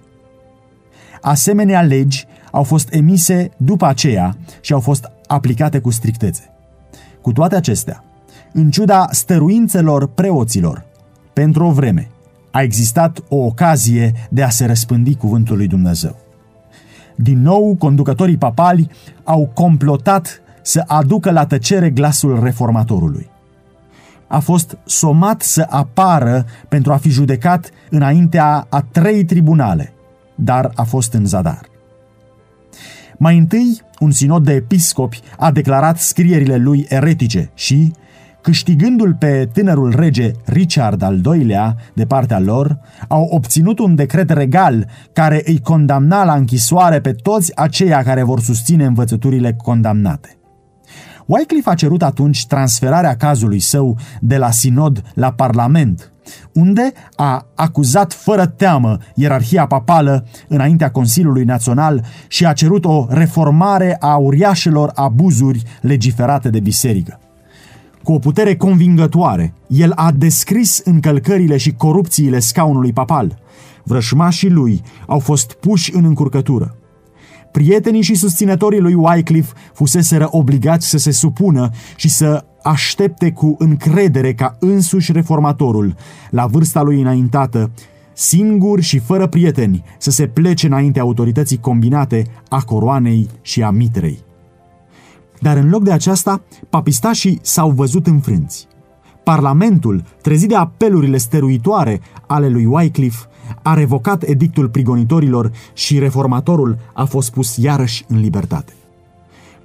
Asemenea 1.21 1.83
legi 1.83 2.27
au 2.51 2.63
fost 2.63 2.95
emise 2.95 3.51
după 3.57 3.87
aceea 3.87 4.37
și 4.61 4.73
au 4.73 4.81
fost 4.81 5.11
aplicate 5.27 5.79
cu 5.79 5.91
strictețe. 5.91 6.43
Cu 7.21 7.33
toate 7.33 7.57
acestea, 7.57 8.05
în 8.53 8.71
ciuda 8.71 9.09
stăruințelor 9.11 10.09
preoților, 10.09 10.85
pentru 11.33 11.65
o 11.65 11.71
vreme, 11.71 12.09
a 12.51 12.63
existat 12.63 13.23
o 13.29 13.37
ocazie 13.37 14.13
de 14.31 14.43
a 14.43 14.49
se 14.49 14.67
răspândi 14.67 15.15
cuvântul 15.15 15.57
lui 15.57 15.67
Dumnezeu. 15.67 16.17
Din 17.21 17.43
nou, 17.43 17.77
conducătorii 17.79 18.37
papali 18.37 18.91
au 19.25 19.51
complotat 19.55 20.41
să 20.63 20.85
aducă 20.87 21.31
la 21.31 21.47
tăcere 21.47 21.91
glasul 21.91 22.43
reformatorului. 22.43 23.31
A 24.27 24.39
fost 24.39 24.79
somat 24.85 25.43
să 25.43 25.67
apară 25.69 26.45
pentru 26.69 26.93
a 26.93 26.97
fi 26.97 27.11
judecat 27.11 27.71
înaintea 27.91 28.67
a 28.69 28.81
trei 28.81 29.25
tribunale, 29.25 29.93
dar 30.35 30.71
a 30.75 30.83
fost 30.83 31.13
în 31.13 31.27
zadar. 31.27 31.61
Mai 33.17 33.39
întâi, 33.39 33.81
un 33.99 34.11
sinod 34.11 34.45
de 34.45 34.53
episcopi 34.53 35.21
a 35.39 35.51
declarat 35.51 35.99
scrierile 35.99 36.57
lui 36.57 36.87
eretice 36.89 37.51
și, 37.55 37.93
câștigându-l 38.49 39.15
pe 39.15 39.49
tânărul 39.53 39.95
rege 39.97 40.31
Richard 40.45 41.03
al 41.03 41.21
II-lea 41.25 41.77
de 41.95 42.07
partea 42.07 42.39
lor, 42.39 42.79
au 43.09 43.23
obținut 43.31 43.79
un 43.79 43.95
decret 43.95 44.31
regal 44.31 44.87
care 45.13 45.43
îi 45.45 45.61
condamna 45.61 46.25
la 46.25 46.35
închisoare 46.35 47.01
pe 47.01 47.13
toți 47.13 47.57
aceia 47.57 48.03
care 48.03 48.23
vor 48.23 48.41
susține 48.41 48.85
învățăturile 48.85 49.57
condamnate. 49.63 50.39
Wycliffe 51.27 51.71
a 51.71 51.75
cerut 51.75 52.03
atunci 52.03 52.47
transferarea 52.47 53.17
cazului 53.17 53.59
său 53.59 53.99
de 54.21 54.37
la 54.37 54.51
sinod 54.51 55.03
la 55.15 55.33
parlament, 55.33 56.13
unde 56.53 56.93
a 57.17 57.47
acuzat 57.55 58.13
fără 58.13 58.47
teamă 58.47 58.99
ierarhia 59.15 59.67
papală 59.67 60.27
înaintea 60.49 60.91
Consiliului 60.91 61.45
Național 61.45 62.05
și 62.29 62.47
a 62.47 62.53
cerut 62.53 62.85
o 62.85 63.07
reformare 63.09 63.97
a 64.01 64.17
uriașelor 64.17 64.91
abuzuri 64.95 65.63
legiferate 65.81 66.51
de 66.51 66.61
biserică. 66.61 67.21
Cu 68.09 68.14
o 68.14 68.18
putere 68.18 68.57
convingătoare, 68.57 69.55
el 69.66 69.92
a 69.94 70.12
descris 70.12 70.81
încălcările 70.85 71.57
și 71.57 71.73
corupțiile 71.73 72.38
scaunului 72.38 72.92
papal. 72.92 73.38
Vrășmașii 73.85 74.51
lui 74.51 74.83
au 75.07 75.18
fost 75.18 75.53
puși 75.53 75.94
în 75.94 76.05
încurcătură. 76.05 76.77
Prietenii 77.53 78.03
și 78.03 78.14
susținătorii 78.14 78.81
lui 78.81 78.94
Wycliffe 78.94 79.53
fuseseră 79.75 80.29
obligați 80.31 80.88
să 80.88 80.99
se 80.99 81.11
supună 81.11 81.71
și 81.97 82.09
să 82.09 82.44
aștepte 82.62 83.33
cu 83.33 83.55
încredere 83.59 84.35
ca 84.35 84.57
însuși 84.61 85.12
reformatorul, 85.12 85.94
la 86.31 86.47
vârsta 86.47 86.83
lui 86.83 87.01
înaintată, 87.01 87.71
singur 88.12 88.81
și 88.81 88.99
fără 88.99 89.27
prieteni, 89.27 89.85
să 89.99 90.11
se 90.11 90.27
plece 90.27 90.66
înainte 90.66 91.01
autorității 91.01 91.61
combinate 91.61 92.27
a 92.49 92.61
coroanei 92.61 93.29
și 93.42 93.62
a 93.62 93.71
mitrei. 93.71 94.27
Dar 95.40 95.57
în 95.57 95.68
loc 95.68 95.83
de 95.83 95.92
aceasta, 95.92 96.42
papistașii 96.70 97.38
s-au 97.42 97.70
văzut 97.70 98.07
înfrânți. 98.07 98.66
Parlamentul, 99.24 100.03
trezit 100.22 100.48
de 100.48 100.55
apelurile 100.55 101.16
stăruitoare 101.16 102.01
ale 102.27 102.48
lui 102.48 102.64
Wycliffe, 102.64 103.27
a 103.62 103.74
revocat 103.74 104.22
edictul 104.22 104.68
prigonitorilor 104.68 105.51
și 105.72 105.98
reformatorul 105.98 106.79
a 106.94 107.05
fost 107.05 107.33
pus 107.33 107.57
iarăși 107.57 108.05
în 108.09 108.20
libertate. 108.20 108.72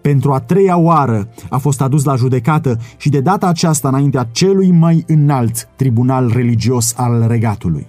Pentru 0.01 0.33
a 0.33 0.39
treia 0.39 0.77
oară 0.77 1.29
a 1.49 1.57
fost 1.57 1.81
adus 1.81 2.03
la 2.03 2.15
judecată 2.15 2.79
și 2.97 3.09
de 3.09 3.19
data 3.19 3.47
aceasta 3.47 3.87
înaintea 3.87 4.27
celui 4.31 4.71
mai 4.71 5.03
înalt 5.07 5.67
tribunal 5.75 6.31
religios 6.33 6.93
al 6.97 7.25
regatului. 7.27 7.87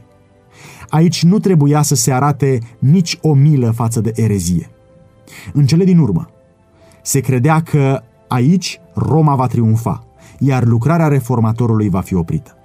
Aici 0.89 1.25
nu 1.25 1.39
trebuia 1.39 1.83
să 1.83 1.95
se 1.95 2.13
arate 2.13 2.59
nici 2.79 3.19
o 3.23 3.35
milă 3.35 3.71
față 3.71 4.01
de 4.01 4.13
erezie. 4.15 4.71
În 5.53 5.67
cele 5.67 5.85
din 5.85 5.99
urmă, 5.99 6.29
se 7.05 7.21
credea 7.21 7.61
că 7.61 8.03
aici 8.29 8.81
Roma 8.95 9.35
va 9.35 9.47
triumfa, 9.47 10.05
iar 10.39 10.65
lucrarea 10.65 11.09
reformatorului 11.09 11.89
va 11.89 12.01
fi 12.01 12.15
oprită. 12.15 12.57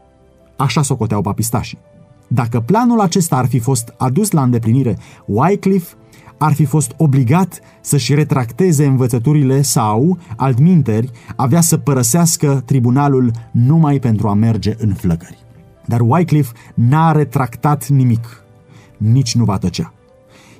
Așa 0.57 0.81
socoteau 0.81 1.21
papistașii. 1.21 1.79
Dacă 2.27 2.59
planul 2.59 2.99
acesta 2.99 3.37
ar 3.37 3.45
fi 3.45 3.59
fost 3.59 3.93
adus 3.97 4.31
la 4.31 4.43
îndeplinire, 4.43 4.97
Wycliffe 5.25 5.95
ar 6.37 6.53
fi 6.53 6.65
fost 6.65 6.93
obligat 6.97 7.59
să-și 7.81 8.13
retracteze 8.13 8.85
învățăturile 8.85 9.61
sau, 9.61 10.17
altminteri, 10.37 11.11
avea 11.35 11.61
să 11.61 11.77
părăsească 11.77 12.61
tribunalul 12.65 13.31
numai 13.51 13.99
pentru 13.99 14.27
a 14.27 14.33
merge 14.33 14.75
în 14.77 14.93
flăcări. 14.93 15.37
Dar 15.85 15.99
Wycliffe 16.01 16.53
n-a 16.73 17.11
retractat 17.11 17.87
nimic. 17.87 18.43
Nici 18.97 19.35
nu 19.35 19.43
va 19.43 19.57
tăcea. 19.57 19.93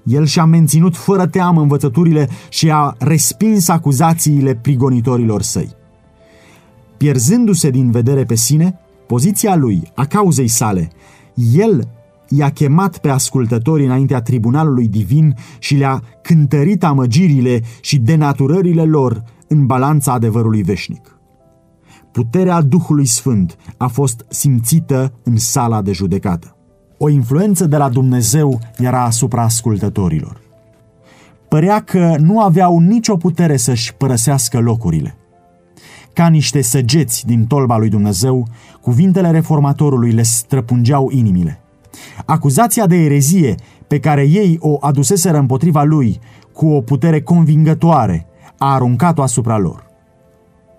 El 0.04 0.26
și-a 0.26 0.46
menținut 0.46 0.96
fără 0.96 1.28
teamă 1.28 1.62
învățăturile 1.62 2.30
și 2.50 2.72
a 2.72 2.96
respins 3.00 3.68
acuzațiile 3.68 4.56
prigonitorilor 4.56 5.42
săi. 5.42 5.76
Pierzându-se 6.98 7.70
din 7.70 7.92
vedere 7.92 8.24
pe 8.24 8.36
sine, 8.36 8.80
poziția 9.08 9.56
lui, 9.56 9.82
a 9.96 10.06
cauzei 10.06 10.48
sale, 10.48 10.92
el 11.54 11.88
i-a 12.30 12.50
chemat 12.50 12.98
pe 12.98 13.10
ascultători 13.10 13.86
înaintea 13.86 14.22
tribunalului 14.22 14.88
divin 14.88 15.36
și 15.60 15.76
le-a 15.76 16.04
cântărit 16.22 16.84
amăgirile 16.84 17.62
și 17.82 17.98
denaturările 17.98 18.84
lor 18.84 19.24
în 19.48 19.66
balanța 19.66 20.14
adevărului 20.14 20.62
veșnic. 20.62 21.20
Puterea 22.12 22.62
Duhului 22.62 23.06
Sfânt 23.06 23.58
a 23.78 23.88
fost 23.88 24.26
simțită 24.30 25.14
în 25.24 25.38
sala 25.38 25.82
de 25.82 25.92
judecată. 25.92 26.59
O 27.02 27.10
influență 27.10 27.66
de 27.66 27.78
la 27.78 27.90
Dumnezeu 27.90 28.60
era 28.78 29.04
asupra 29.04 29.44
ascultătorilor. 29.44 30.42
Părea 31.48 31.84
că 31.84 32.16
nu 32.20 32.42
aveau 32.42 32.80
nicio 32.80 33.18
putere 33.18 33.58
să-și 33.58 33.96
părăsească 33.96 34.60
locurile. 34.60 35.16
Ca 36.14 36.28
niște 36.28 36.62
săgeți 36.62 37.26
din 37.26 37.46
tolba 37.46 37.78
lui 37.78 37.90
Dumnezeu, 37.90 38.48
cuvintele 38.82 39.32
reformatorului 39.32 40.12
le 40.12 40.22
străpungeau 40.22 41.10
inimile. 41.12 41.62
Acuzația 42.26 42.88
de 42.88 42.96
erezie 42.96 43.56
pe 43.88 44.00
care 44.00 44.24
ei 44.24 44.58
o 44.60 44.78
aduseseră 44.80 45.38
împotriva 45.38 45.84
lui 45.84 46.20
cu 46.54 46.68
o 46.68 46.82
putere 46.82 47.22
convingătoare 47.22 48.28
a 48.58 48.74
aruncat-o 48.74 49.22
asupra 49.22 49.58
lor. 49.58 49.86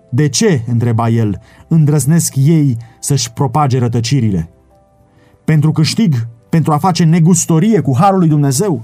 De 0.09 0.29
ce, 0.29 0.61
întreba 0.67 1.09
el, 1.09 1.41
îndrăznesc 1.67 2.35
ei 2.35 2.77
să-și 2.99 3.33
propage 3.33 3.79
rătăcirile? 3.79 4.49
Pentru 5.51 5.71
câștig? 5.71 6.27
Pentru 6.49 6.73
a 6.73 6.77
face 6.77 7.03
negustorie 7.03 7.79
cu 7.79 7.97
Harul 7.97 8.19
lui 8.19 8.27
Dumnezeu? 8.27 8.83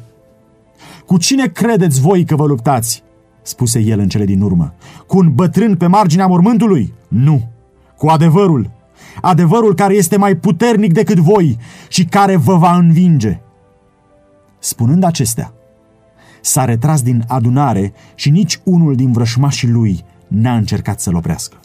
Cu 1.06 1.18
cine 1.18 1.48
credeți 1.48 2.02
voi 2.02 2.26
că 2.26 2.36
vă 2.36 2.46
luptați? 2.46 3.04
spuse 3.42 3.80
el 3.80 4.00
în 4.00 4.08
cele 4.08 4.26
din 4.26 4.42
urmă. 4.42 4.74
Cu 5.06 5.18
un 5.18 5.34
bătrân 5.36 5.76
pe 5.76 5.88
marginea 5.88 6.28
mormântului? 6.28 6.94
Nu. 7.08 7.50
Cu 7.98 8.08
adevărul. 8.08 8.72
Adevărul 9.22 9.76
care 9.76 9.94
este 9.94 10.18
mai 10.18 10.36
puternic 10.36 10.94
decât 10.94 11.18
voi 11.18 11.58
și 11.88 12.06
care 12.06 12.36
vă 12.36 12.56
va 12.56 12.76
învinge. 12.76 13.40
Spunând 14.60 15.04
acestea, 15.04 15.54
s-a 16.42 16.66
retras 16.66 17.02
din 17.02 17.24
adunare 17.28 17.94
și 18.16 18.30
nici 18.30 18.60
unul 18.64 18.96
din 18.96 19.12
vrășmașii 19.12 19.70
lui 19.70 20.04
n-a 20.28 20.56
încercat 20.56 21.00
să-l 21.00 21.16
oprească. 21.16 21.58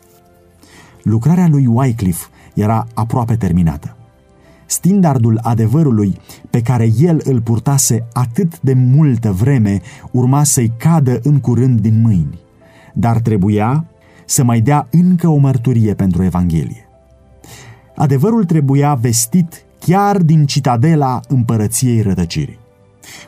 Lucrarea 1.02 1.48
lui 1.48 1.66
Wycliffe 1.66 2.26
era 2.54 2.86
aproape 2.94 3.36
terminată. 3.36 3.96
Standardul 4.72 5.38
adevărului 5.42 6.20
pe 6.50 6.60
care 6.60 6.92
el 6.98 7.20
îl 7.24 7.40
purtase 7.40 8.06
atât 8.12 8.60
de 8.60 8.72
multă 8.72 9.32
vreme 9.32 9.80
urma 10.10 10.44
să-i 10.44 10.72
cadă 10.76 11.20
în 11.22 11.40
curând 11.40 11.80
din 11.80 12.00
mâini, 12.00 12.38
dar 12.94 13.18
trebuia 13.18 13.84
să 14.26 14.44
mai 14.44 14.60
dea 14.60 14.88
încă 14.90 15.28
o 15.28 15.36
mărturie 15.36 15.94
pentru 15.94 16.22
Evanghelie. 16.22 16.88
Adevărul 17.96 18.44
trebuia 18.44 18.94
vestit 18.94 19.64
chiar 19.78 20.18
din 20.18 20.46
citadela 20.46 21.20
împărăției 21.28 22.00
rătăcirii. 22.00 22.58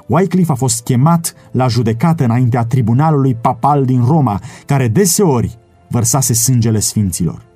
Wycliffe 0.07 0.52
a 0.52 0.54
fost 0.54 0.83
chemat 0.83 1.35
la 1.50 1.68
judecată 1.68 2.24
înaintea 2.24 2.64
tribunalului 2.64 3.35
papal 3.35 3.85
din 3.85 4.04
Roma, 4.04 4.40
care 4.66 4.88
deseori 4.88 5.59
vărsase 5.88 6.33
sângele 6.33 6.78
sfinților. 6.78 7.52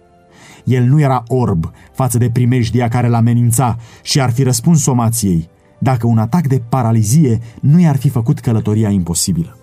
El 0.68 0.84
nu 0.84 1.00
era 1.00 1.22
orb 1.26 1.70
față 1.92 2.18
de 2.18 2.30
primejdia 2.30 2.88
care 2.88 3.08
l-amenința 3.08 3.76
și 4.02 4.20
ar 4.20 4.30
fi 4.30 4.42
răspuns 4.42 4.82
somației, 4.82 5.48
dacă 5.78 6.06
un 6.06 6.18
atac 6.18 6.46
de 6.46 6.62
paralizie 6.68 7.40
nu 7.60 7.80
i-ar 7.80 7.96
fi 7.96 8.08
făcut 8.08 8.38
călătoria 8.38 8.88
imposibilă. 8.88 9.56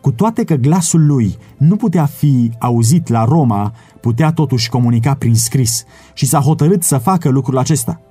Cu 0.00 0.10
toate 0.10 0.44
că 0.44 0.54
glasul 0.54 1.06
lui 1.06 1.36
nu 1.56 1.76
putea 1.76 2.04
fi 2.04 2.50
auzit 2.58 3.08
la 3.08 3.24
Roma, 3.24 3.72
putea 4.00 4.32
totuși 4.32 4.68
comunica 4.68 5.14
prin 5.14 5.34
scris 5.34 5.84
și 6.12 6.26
s-a 6.26 6.40
hotărât 6.40 6.82
să 6.82 6.98
facă 6.98 7.28
lucrul 7.28 7.58
acesta– 7.58 8.00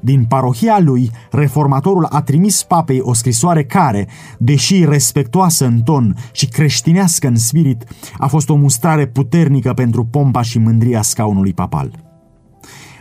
din 0.00 0.24
parohia 0.24 0.78
lui, 0.80 1.10
reformatorul 1.30 2.06
a 2.10 2.22
trimis 2.22 2.62
papei 2.62 3.00
o 3.00 3.12
scrisoare 3.12 3.64
care, 3.64 4.08
deși 4.38 4.84
respectoasă 4.84 5.66
în 5.66 5.80
ton 5.80 6.16
și 6.32 6.46
creștinească 6.46 7.26
în 7.26 7.36
spirit, 7.36 7.84
a 8.18 8.26
fost 8.26 8.48
o 8.48 8.54
mustrare 8.54 9.06
puternică 9.06 9.72
pentru 9.72 10.04
pompa 10.04 10.42
și 10.42 10.58
mândria 10.58 11.02
scaunului 11.02 11.52
papal. 11.52 11.90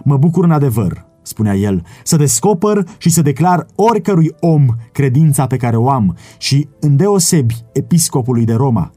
Mă 0.04 0.18
bucur 0.18 0.44
în 0.44 0.52
adevăr, 0.52 1.06
spunea 1.22 1.56
el, 1.56 1.86
să 2.04 2.16
descoper 2.16 2.88
și 2.98 3.10
să 3.10 3.22
declar 3.22 3.66
oricărui 3.76 4.36
om 4.40 4.66
credința 4.92 5.48
pe 5.48 5.58
care 5.58 5.76
o 5.76 5.90
am 5.90 6.18
și 6.38 6.68
îndeosebi 6.80 7.56
episcopului 7.74 8.46
de 8.46 8.54
Roma, 8.54 8.92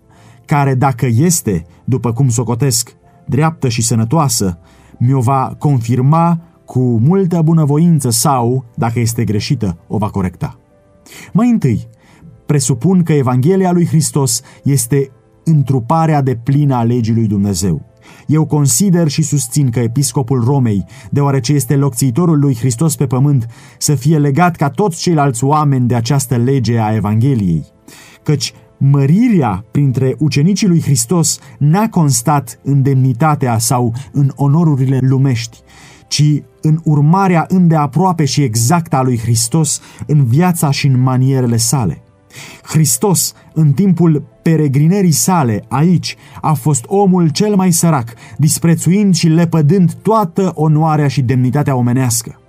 care 0.45 0.75
dacă 0.75 1.07
este, 1.07 1.67
după 1.85 2.13
cum 2.13 2.29
socotesc, 2.29 2.97
dreaptă 3.27 3.69
și 3.69 3.83
sănătoasă, 3.83 4.59
mi-o 4.99 5.21
va 5.21 5.55
confirma 5.59 6.41
cu 6.69 6.99
multă 6.99 7.43
bunăvoință 7.43 8.11
sau, 8.11 8.65
dacă 8.75 9.01
este 9.01 9.25
greșită, 9.25 9.79
o 9.87 9.99
va 9.99 10.11
corecta. 10.11 10.59
Mai 11.33 11.51
întâi, 11.51 11.89
presupun 12.47 13.03
că 13.03 13.13
Evanghelia 13.13 13.73
lui 13.73 13.87
Hristos 13.87 14.41
este 14.65 15.11
întruparea 15.45 16.23
de 16.23 16.35
plină 16.35 16.75
a 16.75 16.83
legii 16.83 17.15
lui 17.15 17.27
Dumnezeu. 17.27 17.83
Eu 18.27 18.47
consider 18.47 19.09
și 19.09 19.23
susțin 19.23 19.71
că 19.71 19.81
episcopul 19.81 20.45
Romei, 20.45 20.85
deoarece 21.11 21.53
este 21.53 21.77
locțitorul 21.77 22.39
lui 22.39 22.57
Hristos 22.57 22.97
pe 22.97 23.07
pământ, 23.07 23.47
să 23.79 23.95
fie 23.95 24.19
legat 24.19 24.57
ca 24.57 24.71
toți 24.71 25.01
ceilalți 25.01 25.45
oameni 25.45 25.89
de 25.89 25.95
această 25.95 26.37
lege 26.37 26.79
a 26.79 26.95
Evangheliei. 26.95 27.65
Căci 28.23 28.53
mărirea 28.79 29.65
printre 29.71 30.15
ucenicii 30.19 30.69
lui 30.69 30.83
Hristos 30.83 31.39
n-a 31.59 31.89
constat 31.89 32.61
în 32.63 32.83
demnitatea 32.83 33.59
sau 33.59 33.95
în 34.13 34.33
onorurile 34.35 34.99
lumești, 35.03 35.63
ci 36.09 36.43
în 36.61 36.79
urmarea 36.85 37.45
îndeaproape 37.49 38.25
și 38.25 38.43
exactă 38.43 38.97
a 38.97 39.03
lui 39.03 39.19
Hristos 39.19 39.81
în 40.07 40.25
viața 40.25 40.71
și 40.71 40.87
în 40.87 41.01
manierele 41.01 41.57
sale. 41.57 42.03
Hristos, 42.63 43.35
în 43.53 43.73
timpul 43.73 44.23
peregrinării 44.43 45.11
sale 45.11 45.65
aici, 45.69 46.17
a 46.41 46.53
fost 46.53 46.85
omul 46.87 47.29
cel 47.29 47.55
mai 47.55 47.73
sărac, 47.73 48.15
disprețuind 48.37 49.15
și 49.15 49.29
lepădând 49.29 49.93
toată 49.93 50.53
onoarea 50.55 51.09
și 51.09 51.23
demnitatea 51.23 51.75
omenească. 51.75 52.41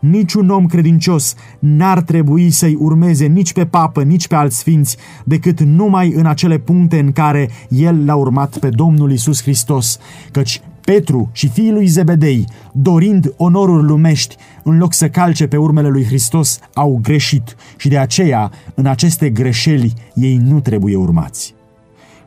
Niciun 0.00 0.50
om 0.50 0.66
credincios 0.66 1.34
n-ar 1.58 2.00
trebui 2.00 2.50
să-i 2.50 2.74
urmeze 2.74 3.26
nici 3.26 3.52
pe 3.52 3.66
papă, 3.66 4.02
nici 4.02 4.28
pe 4.28 4.34
alți 4.34 4.58
sfinți, 4.58 4.96
decât 5.24 5.60
numai 5.60 6.12
în 6.12 6.26
acele 6.26 6.58
puncte 6.58 6.98
în 6.98 7.12
care 7.12 7.50
el 7.68 8.04
l-a 8.04 8.14
urmat 8.14 8.58
pe 8.58 8.68
Domnul 8.68 9.12
Isus 9.12 9.42
Hristos, 9.42 9.98
căci 10.30 10.60
Petru 10.86 11.28
și 11.32 11.48
fiii 11.48 11.72
lui 11.72 11.86
Zebedei, 11.86 12.44
dorind 12.72 13.32
onoruri 13.36 13.86
lumești, 13.86 14.36
în 14.62 14.78
loc 14.78 14.94
să 14.94 15.08
calce 15.08 15.46
pe 15.46 15.56
urmele 15.56 15.88
lui 15.88 16.04
Hristos, 16.04 16.58
au 16.74 16.98
greșit 17.02 17.56
și 17.76 17.88
de 17.88 17.98
aceea, 17.98 18.50
în 18.74 18.86
aceste 18.86 19.30
greșeli, 19.30 19.92
ei 20.14 20.36
nu 20.36 20.60
trebuie 20.60 20.96
urmați. 20.96 21.54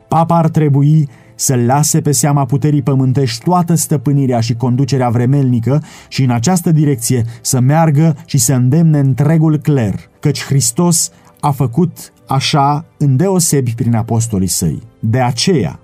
Papa 0.08 0.36
ar 0.36 0.48
trebui 0.48 1.08
să 1.34 1.56
lase 1.56 2.00
pe 2.00 2.12
seama 2.12 2.44
puterii 2.44 2.82
pământești 2.82 3.44
toată 3.44 3.74
stăpânirea 3.74 4.40
și 4.40 4.54
conducerea 4.54 5.08
vremelnică 5.08 5.82
și 6.08 6.22
în 6.22 6.30
această 6.30 6.70
direcție 6.70 7.24
să 7.40 7.60
meargă 7.60 8.16
și 8.24 8.38
să 8.38 8.52
îndemne 8.52 8.98
întregul 8.98 9.58
cler, 9.58 9.94
căci 10.20 10.44
Hristos 10.44 11.10
a 11.40 11.50
făcut 11.50 12.12
așa 12.26 12.84
îndeosebi 12.98 13.74
prin 13.74 13.94
apostolii 13.94 14.46
săi. 14.46 14.82
De 14.98 15.20
aceea, 15.20 15.80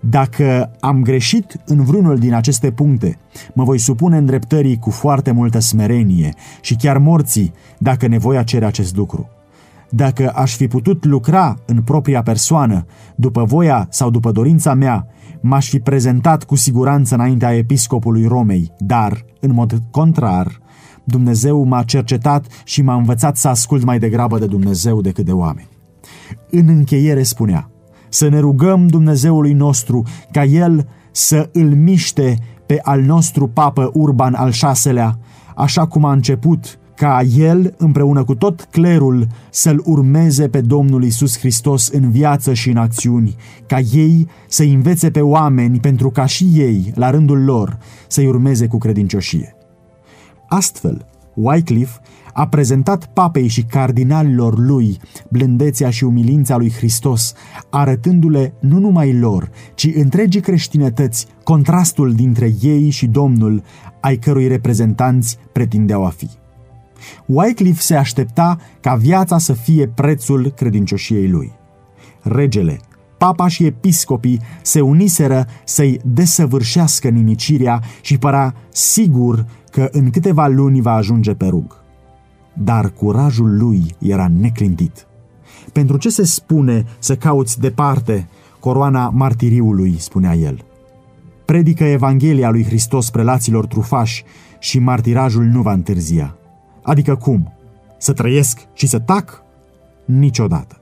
dacă 0.00 0.70
am 0.80 1.02
greșit 1.02 1.56
în 1.66 1.84
vreunul 1.84 2.18
din 2.18 2.34
aceste 2.34 2.70
puncte, 2.70 3.18
mă 3.54 3.64
voi 3.64 3.78
supune 3.78 4.16
îndreptării 4.16 4.78
cu 4.78 4.90
foarte 4.90 5.30
multă 5.30 5.58
smerenie 5.58 6.34
și 6.60 6.74
chiar 6.74 6.98
morții, 6.98 7.52
dacă 7.78 8.06
nevoia 8.06 8.42
cere 8.42 8.64
acest 8.64 8.96
lucru. 8.96 9.28
Dacă 9.90 10.32
aș 10.34 10.56
fi 10.56 10.68
putut 10.68 11.04
lucra 11.04 11.54
în 11.66 11.82
propria 11.82 12.22
persoană, 12.22 12.86
după 13.16 13.44
voia 13.44 13.86
sau 13.90 14.10
după 14.10 14.30
dorința 14.30 14.74
mea, 14.74 15.06
m-aș 15.40 15.68
fi 15.68 15.78
prezentat 15.78 16.44
cu 16.44 16.54
siguranță 16.54 17.14
înaintea 17.14 17.54
episcopului 17.54 18.26
Romei, 18.26 18.72
dar, 18.78 19.24
în 19.40 19.52
mod 19.52 19.82
contrar, 19.90 20.60
Dumnezeu 21.04 21.64
m-a 21.64 21.82
cercetat 21.82 22.46
și 22.64 22.82
m-a 22.82 22.94
învățat 22.94 23.36
să 23.36 23.48
ascult 23.48 23.84
mai 23.84 23.98
degrabă 23.98 24.38
de 24.38 24.46
Dumnezeu 24.46 25.00
decât 25.00 25.24
de 25.24 25.32
oameni. 25.32 25.68
În 26.50 26.68
încheiere 26.68 27.22
spunea, 27.22 27.70
să 28.08 28.28
ne 28.28 28.38
rugăm 28.38 28.86
Dumnezeului 28.86 29.52
nostru 29.52 30.02
ca 30.32 30.44
El 30.44 30.86
să 31.10 31.48
îl 31.52 31.74
miște 31.74 32.38
pe 32.66 32.78
al 32.82 33.00
nostru 33.00 33.48
papă 33.48 33.90
Urban 33.94 34.34
al 34.34 34.52
VI-lea, 34.82 35.18
așa 35.54 35.86
cum 35.86 36.04
a 36.04 36.12
început 36.12 36.78
ca 36.96 37.20
el, 37.36 37.74
împreună 37.76 38.24
cu 38.24 38.34
tot 38.34 38.68
clerul, 38.70 39.26
să-L 39.50 39.82
urmeze 39.84 40.48
pe 40.48 40.60
Domnul 40.60 41.04
Isus 41.04 41.38
Hristos 41.38 41.88
în 41.88 42.10
viață 42.10 42.52
și 42.52 42.70
în 42.70 42.76
acțiuni, 42.76 43.36
ca 43.66 43.78
ei 43.78 44.28
să 44.48 44.62
învețe 44.62 45.10
pe 45.10 45.20
oameni 45.20 45.80
pentru 45.80 46.10
ca 46.10 46.26
și 46.26 46.48
ei, 46.54 46.92
la 46.94 47.10
rândul 47.10 47.44
lor, 47.44 47.78
să-i 48.08 48.26
urmeze 48.26 48.66
cu 48.66 48.78
credincioșie. 48.78 49.56
Astfel, 50.48 51.06
Wycliffe 51.34 52.00
a 52.36 52.46
prezentat 52.46 53.06
papei 53.06 53.46
și 53.46 53.62
cardinalilor 53.62 54.58
lui 54.58 54.98
blândețea 55.28 55.90
și 55.90 56.04
umilința 56.04 56.56
lui 56.56 56.72
Hristos, 56.72 57.34
arătându-le 57.70 58.54
nu 58.60 58.78
numai 58.78 59.18
lor, 59.18 59.50
ci 59.74 59.90
întregii 59.94 60.40
creștinătăți 60.40 61.26
contrastul 61.42 62.14
dintre 62.14 62.54
ei 62.60 62.90
și 62.90 63.06
Domnul, 63.06 63.62
ai 64.00 64.16
cărui 64.16 64.46
reprezentanți 64.46 65.38
pretindeau 65.52 66.04
a 66.04 66.08
fi. 66.08 66.28
Wycliffe 67.26 67.80
se 67.80 67.94
aștepta 67.94 68.58
ca 68.80 68.94
viața 68.94 69.38
să 69.38 69.52
fie 69.52 69.88
prețul 69.88 70.52
credincioșiei 70.56 71.28
lui. 71.28 71.52
Regele, 72.22 72.80
papa 73.18 73.48
și 73.48 73.64
episcopii 73.64 74.40
se 74.62 74.80
uniseră 74.80 75.46
să-i 75.64 76.00
desăvârșească 76.04 77.08
nimicirea 77.08 77.82
și 78.00 78.18
părea 78.18 78.54
sigur 78.68 79.46
că 79.70 79.88
în 79.92 80.10
câteva 80.10 80.46
luni 80.46 80.80
va 80.80 80.92
ajunge 80.92 81.34
pe 81.34 81.46
rug. 81.46 81.84
Dar 82.58 82.90
curajul 82.90 83.56
lui 83.56 83.96
era 83.98 84.28
neclintit. 84.28 85.06
Pentru 85.72 85.96
ce 85.96 86.08
se 86.08 86.24
spune 86.24 86.84
să 86.98 87.16
cauți 87.16 87.60
departe 87.60 88.28
coroana 88.60 89.08
martiriului, 89.08 89.96
spunea 89.98 90.34
el. 90.34 90.64
Predică 91.44 91.84
Evanghelia 91.84 92.50
lui 92.50 92.64
Hristos 92.64 93.10
prelaților 93.10 93.66
trufași 93.66 94.24
și 94.58 94.78
martirajul 94.78 95.44
nu 95.44 95.62
va 95.62 95.72
întârzia. 95.72 96.36
Adică 96.82 97.16
cum? 97.16 97.52
Să 97.98 98.12
trăiesc 98.12 98.58
și 98.72 98.86
să 98.86 98.98
tac? 98.98 99.42
Niciodată. 100.04 100.80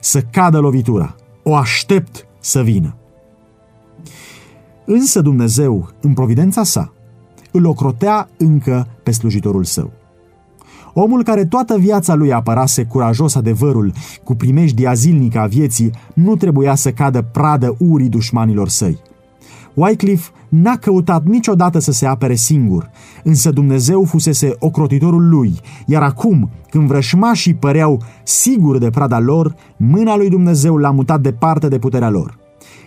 Să 0.00 0.20
cadă 0.20 0.58
lovitura. 0.58 1.14
O 1.42 1.54
aștept 1.54 2.26
să 2.40 2.62
vină. 2.62 2.96
Însă 4.84 5.20
Dumnezeu, 5.20 5.90
în 6.00 6.14
providența 6.14 6.62
sa, 6.62 6.92
îl 7.52 7.66
ocrotea 7.66 8.28
încă 8.36 8.88
pe 9.02 9.10
slujitorul 9.10 9.64
său. 9.64 9.92
Omul 10.98 11.22
care 11.22 11.44
toată 11.44 11.78
viața 11.78 12.14
lui 12.14 12.32
apărase 12.32 12.84
curajos 12.84 13.34
adevărul 13.34 13.92
cu 14.24 14.34
primejdia 14.34 14.94
zilnică 14.94 15.38
a 15.38 15.46
vieții 15.46 15.90
nu 16.14 16.36
trebuia 16.36 16.74
să 16.74 16.90
cadă 16.90 17.22
pradă 17.32 17.76
urii 17.78 18.08
dușmanilor 18.08 18.68
săi. 18.68 18.98
Wycliffe 19.74 20.30
n-a 20.48 20.76
căutat 20.76 21.24
niciodată 21.24 21.78
să 21.78 21.92
se 21.92 22.06
apere 22.06 22.34
singur, 22.34 22.90
însă 23.24 23.50
Dumnezeu 23.50 24.04
fusese 24.04 24.54
ocrotitorul 24.58 25.28
lui, 25.28 25.54
iar 25.86 26.02
acum, 26.02 26.50
când 26.70 26.86
vrășmașii 26.88 27.54
păreau 27.54 28.02
siguri 28.24 28.80
de 28.80 28.90
prada 28.90 29.18
lor, 29.18 29.54
mâna 29.76 30.16
lui 30.16 30.28
Dumnezeu 30.28 30.76
l-a 30.76 30.90
mutat 30.90 31.20
departe 31.20 31.68
de 31.68 31.78
puterea 31.78 32.10
lor. 32.10 32.38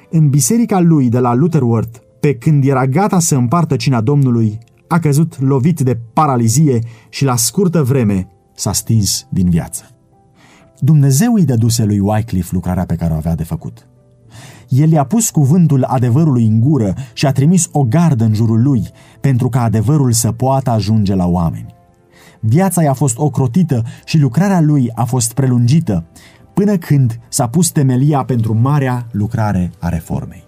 În 0.10 0.30
biserica 0.30 0.80
lui 0.80 1.10
de 1.10 1.20
la 1.20 1.34
Lutherworth, 1.34 2.00
pe 2.20 2.36
când 2.36 2.66
era 2.66 2.86
gata 2.86 3.20
să 3.20 3.36
împartă 3.36 3.76
cina 3.76 4.02
Domnului, 4.02 4.58
a 4.90 5.00
căzut 5.00 5.40
lovit 5.40 5.80
de 5.80 6.00
paralizie 6.14 6.80
și 7.10 7.24
la 7.24 7.36
scurtă 7.36 7.84
vreme 7.84 8.28
s-a 8.56 8.74
stins 8.74 9.28
din 9.30 9.50
viață. 9.50 9.84
Dumnezeu 10.80 11.34
îi 11.34 11.46
dăduse 11.46 11.84
lui 11.84 12.00
Wycliffe 12.00 12.54
lucrarea 12.54 12.86
pe 12.86 12.96
care 12.96 13.14
o 13.14 13.16
avea 13.16 13.36
de 13.36 13.44
făcut. 13.44 13.88
El 14.70 14.92
i-a 14.92 15.04
pus 15.04 15.30
cuvântul 15.30 15.84
adevărului 15.84 16.46
în 16.46 16.60
gură 16.60 16.94
și 17.14 17.26
a 17.26 17.32
trimis 17.32 17.70
o 17.72 17.84
gardă 17.84 18.24
în 18.24 18.34
jurul 18.34 18.62
lui 18.62 18.90
pentru 19.20 19.50
ca 19.50 19.64
adevărul 19.64 20.12
să 20.12 20.32
poată 20.32 20.70
ajunge 20.70 21.16
la 21.16 21.28
oameni. 21.28 21.74
Viața 22.40 22.84
i-a 22.84 22.94
fost 22.94 23.18
ocrotită 23.18 23.84
și 24.06 24.18
lucrarea 24.18 24.62
lui 24.62 24.92
a 24.94 25.04
fost 25.04 25.34
prelungită 25.34 26.06
până 26.54 26.78
când 26.78 27.20
s-a 27.30 27.48
pus 27.48 27.70
temelia 27.70 28.24
pentru 28.24 28.54
marea 28.54 29.08
lucrare 29.12 29.72
a 29.80 29.90
reformei. 29.90 30.44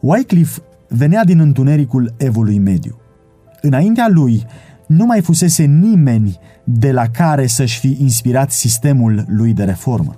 Wycliffe 0.00 0.60
venea 0.88 1.24
din 1.24 1.38
întunericul 1.38 2.14
evului 2.16 2.58
mediu. 2.58 2.98
Înaintea 3.60 4.08
lui 4.10 4.46
nu 4.86 5.04
mai 5.04 5.20
fusese 5.20 5.64
nimeni 5.64 6.38
de 6.64 6.92
la 6.92 7.06
care 7.06 7.46
să-și 7.46 7.78
fi 7.78 7.96
inspirat 8.00 8.50
sistemul 8.50 9.24
lui 9.28 9.52
de 9.52 9.64
reformă. 9.64 10.16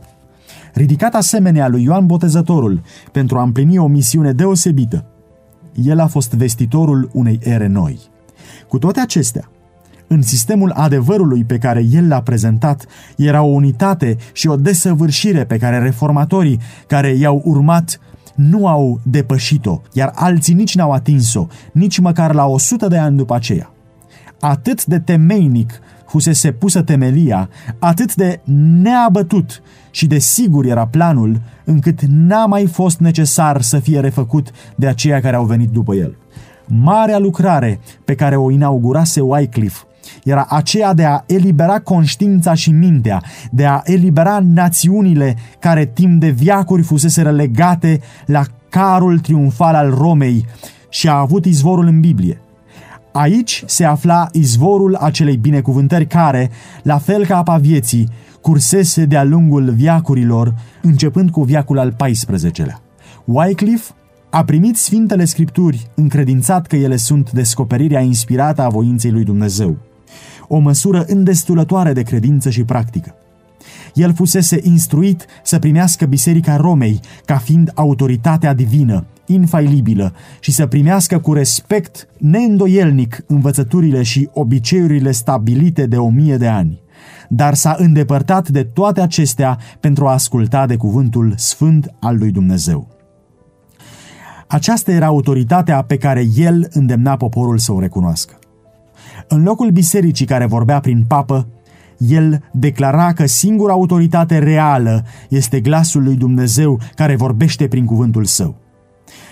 Ridicat 0.75 1.15
asemenea 1.15 1.69
lui 1.69 1.83
Ioan 1.83 2.07
Botezătorul 2.07 2.83
pentru 3.13 3.39
a 3.39 3.43
împlini 3.43 3.79
o 3.79 3.87
misiune 3.87 4.33
deosebită, 4.33 5.05
el 5.85 5.99
a 5.99 6.07
fost 6.07 6.35
vestitorul 6.35 7.11
unei 7.13 7.39
ere 7.43 7.67
noi. 7.67 7.99
Cu 8.69 8.79
toate 8.79 9.01
acestea, 9.01 9.51
în 10.07 10.23
sistemul 10.23 10.71
adevărului 10.71 11.45
pe 11.45 11.59
care 11.59 11.85
el 11.91 12.09
l-a 12.09 12.23
prezentat, 12.23 12.87
era 13.17 13.43
o 13.43 13.47
unitate 13.47 14.17
și 14.33 14.49
o 14.49 14.57
desăvârșire 14.57 15.45
pe 15.45 15.57
care 15.57 15.79
reformatorii 15.79 16.61
care 16.87 17.09
i-au 17.09 17.43
urmat 17.45 18.01
nu 18.35 18.67
au 18.67 19.01
depășit-o, 19.03 19.81
iar 19.93 20.13
alții 20.15 20.55
nici 20.55 20.75
n-au 20.75 20.93
atins-o, 20.93 21.47
nici 21.73 21.99
măcar 21.99 22.35
la 22.35 22.47
100 22.47 22.89
de 22.89 22.99
ani 22.99 23.17
după 23.17 23.35
aceea. 23.35 23.71
Atât 24.41 24.85
de 24.85 24.99
temeinic 24.99 25.81
fusese 26.07 26.53
pusă 26.53 26.83
temelia, 26.83 27.49
atât 27.79 28.15
de 28.15 28.41
neabătut 28.83 29.63
și 29.91 30.07
de 30.07 30.19
sigur 30.19 30.65
era 30.65 30.87
planul, 30.87 31.41
încât 31.65 32.01
n-a 32.01 32.47
mai 32.47 32.67
fost 32.67 32.99
necesar 32.99 33.61
să 33.61 33.79
fie 33.79 34.01
refăcut 34.01 34.51
de 34.77 34.87
aceia 34.87 35.21
care 35.21 35.37
au 35.37 35.45
venit 35.45 35.71
după 35.71 35.95
el. 35.95 36.17
Marea 36.67 37.19
lucrare 37.19 37.81
pe 38.05 38.15
care 38.15 38.37
o 38.37 38.51
inaugurase 38.51 39.21
Wycliffe 39.21 39.85
era 40.25 40.47
aceea 40.49 40.95
de 40.95 41.05
a 41.05 41.23
elibera 41.27 41.79
conștiința 41.79 42.55
și 42.55 42.71
mintea, 42.71 43.23
de 43.51 43.67
a 43.67 43.81
elibera 43.85 44.41
națiunile 44.45 45.37
care 45.59 45.85
timp 45.85 46.21
de 46.21 46.29
viacuri 46.29 46.83
fusese 46.83 47.23
legate 47.23 48.01
la 48.27 48.43
carul 48.69 49.19
triumfal 49.19 49.75
al 49.75 49.91
Romei 49.91 50.47
și 50.89 51.09
a 51.09 51.19
avut 51.19 51.45
izvorul 51.45 51.87
în 51.87 52.01
Biblie. 52.01 52.41
Aici 53.13 53.63
se 53.67 53.85
afla 53.85 54.29
izvorul 54.33 54.95
acelei 54.95 55.37
binecuvântări 55.37 56.07
care, 56.07 56.51
la 56.83 56.99
fel 56.99 57.27
ca 57.27 57.37
apa 57.37 57.57
vieții, 57.57 58.09
cursese 58.41 59.05
de-a 59.05 59.25
lungul 59.25 59.71
viacurilor, 59.71 60.55
începând 60.83 61.31
cu 61.31 61.43
viacul 61.43 61.79
al 61.79 61.97
XIV-lea. 61.99 62.81
Wycliffe 63.25 63.93
a 64.31 64.45
primit 64.45 64.77
Sfintele 64.77 65.25
Scripturi, 65.25 65.91
încredințat 65.95 66.67
că 66.67 66.77
ele 66.77 66.97
sunt 66.97 67.31
descoperirea 67.31 68.01
inspirată 68.01 68.63
a 68.63 68.69
voinței 68.69 69.11
lui 69.11 69.25
Dumnezeu 69.25 69.77
o 70.53 70.59
măsură 70.59 71.05
îndestulătoare 71.07 71.93
de 71.93 72.03
credință 72.03 72.51
și 72.51 72.65
practică. 72.65 73.15
El 73.95 74.15
fusese 74.15 74.61
instruit 74.63 75.27
să 75.43 75.59
primească 75.59 76.07
Biserica 76.07 76.57
Romei 76.57 77.01
ca 77.25 77.37
fiind 77.37 77.71
autoritatea 77.75 78.55
divină, 78.55 79.07
infailibilă 79.27 80.15
și 80.41 80.53
să 80.53 80.67
primească 80.67 81.19
cu 81.19 81.33
respect 81.33 82.09
neîndoielnic 82.19 83.25
învățăturile 83.27 84.03
și 84.03 84.29
obiceiurile 84.33 85.11
stabilite 85.11 85.87
de 85.87 85.97
o 85.97 86.11
mie 86.11 86.37
de 86.37 86.49
ani. 86.49 86.81
Dar 87.29 87.55
s-a 87.55 87.75
îndepărtat 87.79 88.49
de 88.49 88.63
toate 88.63 89.01
acestea 89.01 89.59
pentru 89.81 90.07
a 90.07 90.13
asculta 90.13 90.67
de 90.67 90.77
cuvântul 90.77 91.35
sfânt 91.37 91.95
al 92.01 92.19
lui 92.19 92.31
Dumnezeu. 92.31 92.89
Aceasta 94.47 94.91
era 94.91 95.07
autoritatea 95.07 95.83
pe 95.83 95.97
care 95.97 96.25
el 96.37 96.69
îndemna 96.71 97.17
poporul 97.17 97.59
să 97.59 97.73
o 97.73 97.81
recunoască. 97.81 98.40
În 99.33 99.43
locul 99.43 99.71
bisericii 99.71 100.27
care 100.27 100.47
vorbea 100.47 100.81
prin 100.81 101.05
papă, 101.09 101.47
el 101.99 102.43
declara 102.53 103.13
că 103.13 103.27
singura 103.27 103.73
autoritate 103.73 104.39
reală 104.39 105.05
este 105.29 105.61
glasul 105.61 106.03
lui 106.03 106.17
Dumnezeu 106.17 106.81
care 106.95 107.17
vorbește 107.17 107.69
prin 107.69 107.85
cuvântul 107.85 108.25
său. 108.25 108.57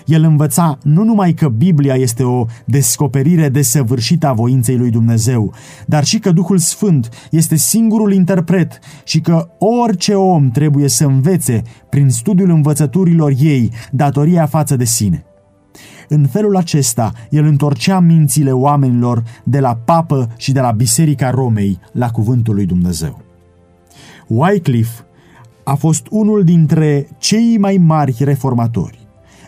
El 0.04 0.22
învăța 0.22 0.78
nu 0.82 1.04
numai 1.04 1.32
că 1.32 1.48
Biblia 1.48 1.94
este 1.94 2.22
o 2.22 2.44
descoperire 2.64 3.48
desăvârșită 3.48 4.26
a 4.26 4.32
voinței 4.32 4.76
lui 4.76 4.90
Dumnezeu, 4.90 5.54
dar 5.86 6.04
și 6.04 6.18
că 6.18 6.32
Duhul 6.32 6.58
Sfânt 6.58 7.08
este 7.30 7.56
singurul 7.56 8.12
interpret 8.12 8.78
și 9.04 9.20
că 9.20 9.48
orice 9.58 10.14
om 10.14 10.50
trebuie 10.50 10.88
să 10.88 11.04
învețe 11.04 11.62
prin 11.88 12.10
studiul 12.10 12.50
învățăturilor 12.50 13.32
ei 13.38 13.70
datoria 13.92 14.46
față 14.46 14.76
de 14.76 14.84
sine. 14.84 15.27
În 16.08 16.26
felul 16.26 16.56
acesta, 16.56 17.12
el 17.30 17.44
întorcea 17.44 18.00
mințile 18.00 18.52
oamenilor 18.52 19.22
de 19.44 19.60
la 19.60 19.78
papă 19.84 20.28
și 20.36 20.52
de 20.52 20.60
la 20.60 20.70
Biserica 20.70 21.30
Romei 21.30 21.78
la 21.92 22.10
cuvântul 22.10 22.54
lui 22.54 22.66
Dumnezeu. 22.66 23.20
Wycliffe 24.26 25.02
a 25.64 25.74
fost 25.74 26.06
unul 26.10 26.44
dintre 26.44 27.08
cei 27.18 27.56
mai 27.58 27.76
mari 27.76 28.16
reformatori. 28.18 28.98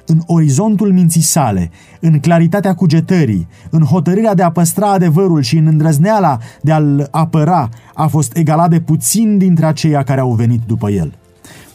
În 0.07 0.21
orizontul 0.27 0.93
minții 0.93 1.21
sale, 1.21 1.71
în 2.01 2.21
claritatea 2.21 2.75
cugetării, 2.75 3.49
în 3.71 3.83
hotărârea 3.83 4.35
de 4.35 4.43
a 4.43 4.51
păstra 4.51 4.93
adevărul 4.93 5.43
și 5.43 5.57
în 5.57 5.67
îndrăzneala 5.67 6.39
de 6.63 6.73
a-l 6.73 7.09
apăra, 7.11 7.69
a 7.95 8.07
fost 8.07 8.37
egalat 8.37 8.71
de 8.71 8.81
puțin 8.81 9.39
dintre 9.39 9.67
aceia 9.67 10.03
care 10.03 10.21
au 10.21 10.33
venit 10.33 10.61
după 10.67 10.91
el. 10.91 11.13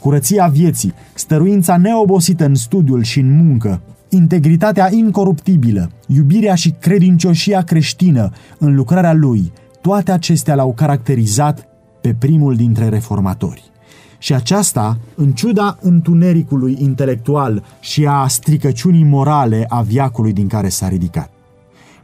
Curăția 0.00 0.46
vieții, 0.46 0.94
stăruința 1.14 1.76
neobosită 1.76 2.44
în 2.44 2.54
studiul 2.54 3.02
și 3.02 3.20
în 3.20 3.36
muncă, 3.36 3.80
integritatea 4.16 4.92
incoruptibilă, 4.92 5.90
iubirea 6.06 6.54
și 6.54 6.70
credincioșia 6.70 7.62
creștină 7.62 8.30
în 8.58 8.74
lucrarea 8.74 9.12
lui, 9.12 9.52
toate 9.80 10.12
acestea 10.12 10.54
l-au 10.54 10.72
caracterizat 10.72 11.68
pe 12.00 12.14
primul 12.18 12.56
dintre 12.56 12.88
reformatori. 12.88 13.70
Și 14.18 14.34
aceasta, 14.34 14.98
în 15.14 15.32
ciuda 15.32 15.78
întunericului 15.80 16.76
intelectual 16.78 17.64
și 17.80 18.06
a 18.06 18.26
stricăciunii 18.26 19.04
morale 19.04 19.64
a 19.68 19.82
viacului 19.82 20.32
din 20.32 20.46
care 20.46 20.68
s-a 20.68 20.88
ridicat. 20.88 21.30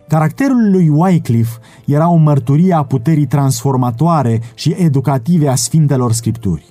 Caracterul 0.08 0.70
lui 0.70 0.88
Wycliffe 0.88 1.58
era 1.86 2.08
o 2.08 2.16
mărturie 2.16 2.74
a 2.74 2.82
puterii 2.82 3.26
transformatoare 3.26 4.40
și 4.54 4.74
educative 4.78 5.48
a 5.48 5.54
Sfintelor 5.54 6.12
Scripturi. 6.12 6.64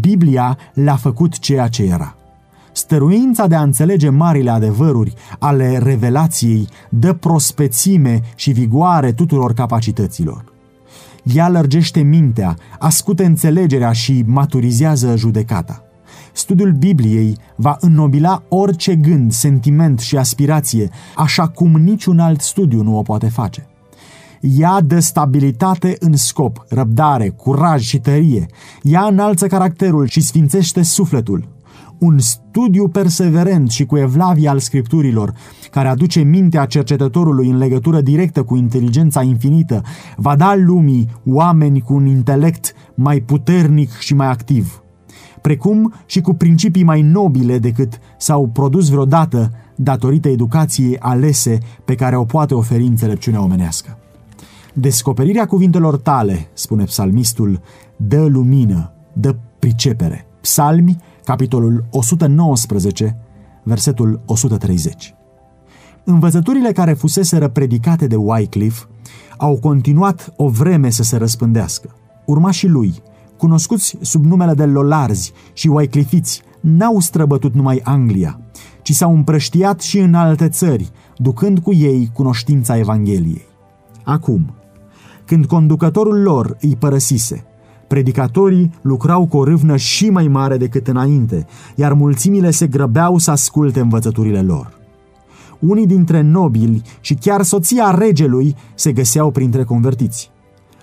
Biblia 0.00 0.58
le-a 0.74 0.96
făcut 0.96 1.38
ceea 1.38 1.68
ce 1.68 1.82
era. 1.82 2.16
Stăruința 2.76 3.46
de 3.46 3.54
a 3.54 3.62
înțelege 3.62 4.08
marile 4.08 4.50
adevăruri 4.50 5.14
ale 5.38 5.78
revelației 5.78 6.68
dă 6.88 7.12
prospețime 7.12 8.20
și 8.34 8.50
vigoare 8.50 9.12
tuturor 9.12 9.52
capacităților. 9.52 10.44
Ea 11.22 11.48
lărgește 11.48 12.00
mintea, 12.00 12.56
ascute 12.78 13.24
înțelegerea 13.24 13.92
și 13.92 14.24
maturizează 14.26 15.16
judecata. 15.16 15.82
Studiul 16.32 16.72
Bibliei 16.72 17.36
va 17.56 17.76
înnobila 17.80 18.42
orice 18.48 18.94
gând, 18.94 19.32
sentiment 19.32 19.98
și 19.98 20.16
aspirație, 20.16 20.90
așa 21.16 21.48
cum 21.48 21.70
niciun 21.70 22.18
alt 22.18 22.40
studiu 22.40 22.82
nu 22.82 22.98
o 22.98 23.02
poate 23.02 23.28
face. 23.28 23.66
Ea 24.40 24.80
dă 24.80 24.98
stabilitate 24.98 25.96
în 25.98 26.16
scop, 26.16 26.64
răbdare, 26.68 27.28
curaj 27.28 27.82
și 27.82 27.98
tărie. 27.98 28.46
Ea 28.82 29.02
înalță 29.02 29.46
caracterul 29.46 30.06
și 30.06 30.20
sfințește 30.20 30.82
sufletul. 30.82 31.53
Un 31.98 32.18
studiu 32.18 32.88
perseverent 32.88 33.70
și 33.70 33.84
cu 33.84 33.96
evlavie 33.96 34.48
al 34.48 34.58
scripturilor, 34.58 35.32
care 35.70 35.88
aduce 35.88 36.20
mintea 36.20 36.64
cercetătorului 36.64 37.48
în 37.48 37.56
legătură 37.56 38.00
directă 38.00 38.42
cu 38.42 38.56
inteligența 38.56 39.22
infinită, 39.22 39.82
va 40.16 40.36
da 40.36 40.54
lumii 40.56 41.08
oameni 41.26 41.80
cu 41.80 41.94
un 41.94 42.06
intelect 42.06 42.72
mai 42.94 43.20
puternic 43.20 43.90
și 43.98 44.14
mai 44.14 44.26
activ– 44.26 44.78
precum 45.44 45.92
și 46.06 46.20
cu 46.20 46.34
principii 46.34 46.82
mai 46.82 47.02
nobile 47.02 47.58
decât 47.58 47.98
s-au 48.18 48.48
produs 48.48 48.88
vreodată 48.88 49.50
datorită 49.74 50.28
educației 50.28 50.98
alese 50.98 51.58
pe 51.84 51.94
care 51.94 52.16
o 52.16 52.24
poate 52.24 52.54
oferi 52.54 52.84
înțelepciunea 52.84 53.42
omenească. 53.42 53.98
Descoperirea 54.74 55.46
cuvintelor 55.46 55.96
tale, 55.96 56.48
spune 56.52 56.84
psalmistul, 56.84 57.60
dă 57.96 58.24
lumină, 58.24 58.92
dă 59.12 59.36
pricepere. 59.58 60.26
Psalmi, 60.40 60.96
capitolul 61.24 61.84
119, 61.90 63.16
versetul 63.62 64.20
130. 64.26 65.14
Învățăturile 66.04 66.72
care 66.72 66.92
fuseseră 66.92 67.48
predicate 67.48 68.06
de 68.06 68.16
Wycliffe 68.16 68.84
au 69.36 69.58
continuat 69.58 70.32
o 70.36 70.48
vreme 70.48 70.90
să 70.90 71.02
se 71.02 71.16
răspândească. 71.16 71.94
Urmașii 72.26 72.68
lui, 72.68 72.94
cunoscuți 73.36 73.96
sub 74.00 74.24
numele 74.24 74.54
de 74.54 74.64
Lolarzi 74.64 75.32
și 75.52 75.68
Wyclifiți, 75.68 76.42
n-au 76.60 77.00
străbătut 77.00 77.54
numai 77.54 77.80
Anglia, 77.84 78.40
ci 78.82 78.92
s-au 78.92 79.14
împrăștiat 79.14 79.80
și 79.80 79.98
în 79.98 80.14
alte 80.14 80.48
țări, 80.48 80.90
ducând 81.16 81.58
cu 81.58 81.72
ei 81.72 82.10
cunoștința 82.12 82.78
Evangheliei. 82.78 83.46
Acum, 84.04 84.54
când 85.24 85.46
conducătorul 85.46 86.22
lor 86.22 86.56
îi 86.60 86.76
părăsise, 86.76 87.44
predicatorii 87.86 88.70
lucrau 88.80 89.26
cu 89.26 89.36
o 89.36 89.44
râvnă 89.44 89.76
și 89.76 90.10
mai 90.10 90.28
mare 90.28 90.56
decât 90.56 90.88
înainte, 90.88 91.46
iar 91.74 91.92
mulțimile 91.92 92.50
se 92.50 92.66
grăbeau 92.66 93.18
să 93.18 93.30
asculte 93.30 93.80
învățăturile 93.80 94.42
lor. 94.42 94.82
Unii 95.58 95.86
dintre 95.86 96.20
nobili 96.20 96.82
și 97.00 97.14
chiar 97.14 97.42
soția 97.42 97.94
regelui 97.98 98.56
se 98.74 98.92
găseau 98.92 99.30
printre 99.30 99.64
convertiți. 99.64 100.30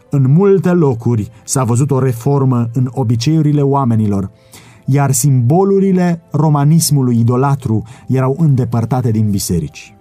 În 0.09 0.31
multe 0.31 0.71
locuri 0.71 1.31
s-a 1.43 1.63
văzut 1.63 1.91
o 1.91 1.99
reformă 1.99 2.69
în 2.73 2.89
obiceiurile 2.91 3.61
oamenilor, 3.61 4.31
iar 4.85 5.11
simbolurile 5.11 6.21
romanismului 6.31 7.19
idolatru 7.19 7.83
erau 8.07 8.35
îndepărtate 8.39 9.11
din 9.11 9.29
biserici. 9.29 9.95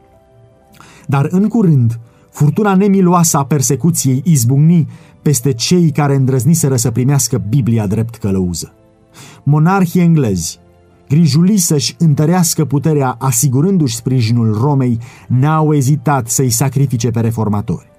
Dar 1.06 1.28
în 1.30 1.48
curând, 1.48 1.98
furtuna 2.30 2.74
nemiloasă 2.74 3.38
a 3.38 3.44
persecuției 3.44 4.22
izbucni 4.24 4.88
peste 5.22 5.52
cei 5.52 5.90
care 5.90 6.14
îndrăzniseră 6.14 6.76
să 6.76 6.90
primească 6.90 7.42
Biblia 7.48 7.86
drept 7.86 8.14
călăuză. 8.14 8.72
Monarhii 9.42 10.00
englezi, 10.00 10.58
grijuli 11.08 11.56
să-și 11.56 11.94
întărească 11.98 12.64
puterea 12.64 13.16
asigurându-și 13.18 13.96
sprijinul 13.96 14.58
Romei, 14.62 14.98
n-au 15.28 15.74
ezitat 15.74 16.28
să-i 16.28 16.50
sacrifice 16.50 17.10
pe 17.10 17.20
reformatori. 17.20 17.90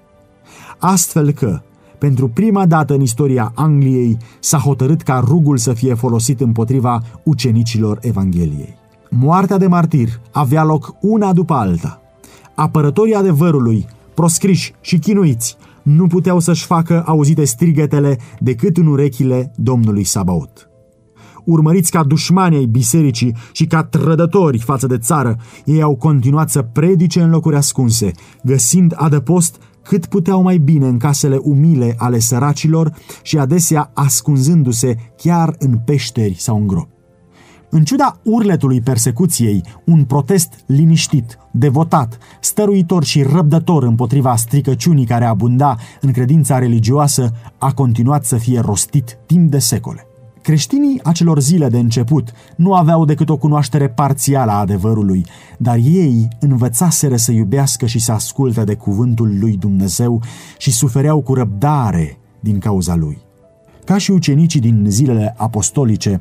Astfel 0.78 1.30
că, 1.30 1.60
pentru 1.98 2.28
prima 2.28 2.66
dată 2.66 2.94
în 2.94 3.00
istoria 3.00 3.52
Angliei 3.54 4.16
s-a 4.40 4.58
hotărât 4.58 5.02
ca 5.02 5.22
rugul 5.26 5.56
să 5.56 5.72
fie 5.72 5.94
folosit 5.94 6.40
împotriva 6.40 7.02
ucenicilor 7.22 7.98
Evangheliei. 8.00 8.76
Moartea 9.10 9.58
de 9.58 9.66
martir 9.66 10.20
avea 10.32 10.64
loc 10.64 10.94
una 11.00 11.32
după 11.32 11.54
alta. 11.54 12.00
Apărătorii 12.54 13.14
adevărului, 13.14 13.86
proscriși 14.14 14.74
și 14.80 14.98
chinuiți, 14.98 15.56
nu 15.82 16.06
puteau 16.06 16.38
să-și 16.38 16.66
facă 16.66 17.02
auzite 17.06 17.44
strigătele 17.44 18.18
decât 18.38 18.76
în 18.76 18.86
urechile 18.86 19.52
Domnului 19.56 20.04
Sabaot. 20.04 20.66
Urmăriți 21.44 21.90
ca 21.90 22.04
dușmani 22.04 22.56
ai 22.56 22.64
bisericii 22.64 23.36
și 23.52 23.66
ca 23.66 23.84
trădători 23.84 24.58
față 24.58 24.86
de 24.86 24.98
țară, 24.98 25.36
ei 25.64 25.82
au 25.82 25.96
continuat 25.96 26.50
să 26.50 26.62
predice 26.62 27.22
în 27.22 27.30
locuri 27.30 27.56
ascunse, 27.56 28.10
găsind 28.44 28.94
adăpost 28.96 29.56
cât 29.82 30.06
puteau 30.06 30.42
mai 30.42 30.58
bine 30.58 30.86
în 30.86 30.98
casele 30.98 31.38
umile 31.42 31.94
ale 31.98 32.18
săracilor 32.18 32.94
și 33.22 33.38
adesea 33.38 33.90
ascunzându-se 33.94 34.96
chiar 35.16 35.54
în 35.58 35.78
peșteri 35.84 36.34
sau 36.38 36.56
în 36.56 36.66
gropi. 36.66 37.01
În 37.74 37.84
ciuda 37.84 38.18
urletului 38.22 38.80
persecuției, 38.80 39.64
un 39.84 40.04
protest 40.04 40.54
liniștit, 40.66 41.38
devotat, 41.50 42.18
stăruitor 42.40 43.04
și 43.04 43.22
răbdător 43.22 43.82
împotriva 43.82 44.36
stricăciunii 44.36 45.04
care 45.04 45.24
abunda 45.24 45.76
în 46.00 46.12
credința 46.12 46.58
religioasă 46.58 47.32
a 47.58 47.72
continuat 47.72 48.24
să 48.24 48.36
fie 48.36 48.60
rostit 48.60 49.18
timp 49.26 49.50
de 49.50 49.58
secole. 49.58 50.06
Creștinii 50.42 51.00
acelor 51.02 51.40
zile 51.40 51.68
de 51.68 51.78
început 51.78 52.32
nu 52.56 52.74
aveau 52.74 53.04
decât 53.04 53.28
o 53.28 53.36
cunoaștere 53.36 53.88
parțială 53.88 54.50
a 54.50 54.58
adevărului, 54.58 55.24
dar 55.58 55.76
ei 55.76 56.28
învățaseră 56.40 57.16
să 57.16 57.32
iubească 57.32 57.86
și 57.86 57.98
să 57.98 58.12
asculte 58.12 58.64
de 58.64 58.74
cuvântul 58.74 59.38
lui 59.38 59.56
Dumnezeu 59.56 60.22
și 60.58 60.72
sufereau 60.72 61.20
cu 61.20 61.34
răbdare 61.34 62.18
din 62.40 62.58
cauza 62.58 62.94
lui. 62.94 63.18
Ca 63.84 63.98
și 63.98 64.10
ucenicii 64.10 64.60
din 64.60 64.84
zilele 64.88 65.34
apostolice, 65.36 66.20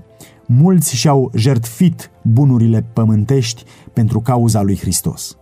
mulți 0.58 0.96
și-au 0.96 1.32
jertfit 1.36 2.12
bunurile 2.22 2.86
pământești 2.94 3.64
pentru 3.94 4.20
cauza 4.20 4.62
lui 4.62 4.78
Hristos 4.78 5.36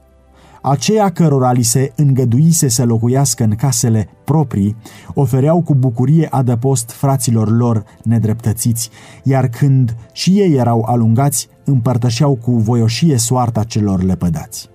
aceia 0.61 1.09
cărora 1.09 1.51
li 1.51 1.61
se 1.61 1.91
îngăduise 1.95 2.67
să 2.67 2.85
locuiască 2.85 3.43
în 3.43 3.55
casele 3.55 4.09
proprii, 4.23 4.75
ofereau 5.13 5.61
cu 5.61 5.75
bucurie 5.75 6.27
adăpost 6.29 6.91
fraților 6.91 7.57
lor 7.57 7.83
nedreptățiți, 8.03 8.89
iar 9.23 9.47
când 9.47 9.95
și 10.11 10.39
ei 10.39 10.53
erau 10.53 10.81
alungați, 10.81 11.49
împărtășeau 11.63 12.35
cu 12.35 12.51
voioșie 12.51 13.17
soarta 13.17 13.63
celor 13.63 14.03
lepădați. 14.03 14.69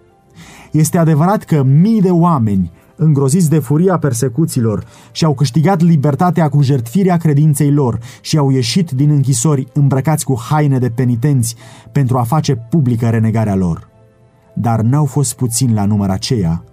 Este 0.72 0.98
adevărat 0.98 1.44
că 1.44 1.62
mii 1.62 2.00
de 2.00 2.10
oameni, 2.10 2.70
îngroziți 2.96 3.50
de 3.50 3.58
furia 3.58 3.98
persecuțiilor, 3.98 4.84
și-au 5.12 5.34
câștigat 5.34 5.80
libertatea 5.80 6.48
cu 6.48 6.62
jertfirea 6.62 7.16
credinței 7.16 7.72
lor 7.72 7.98
și 8.20 8.38
au 8.38 8.50
ieșit 8.50 8.90
din 8.90 9.10
închisori 9.10 9.66
îmbrăcați 9.72 10.24
cu 10.24 10.40
haine 10.48 10.78
de 10.78 10.90
penitenți 10.90 11.56
pentru 11.92 12.18
a 12.18 12.22
face 12.22 12.54
publică 12.54 13.08
renegarea 13.08 13.54
lor. 13.54 13.88
Dar 14.54 14.80
n-au 14.80 15.04
fost 15.04 15.34
puțini 15.34 15.72
la 15.72 15.84
număr 15.84 16.10
aceea, 16.10 16.64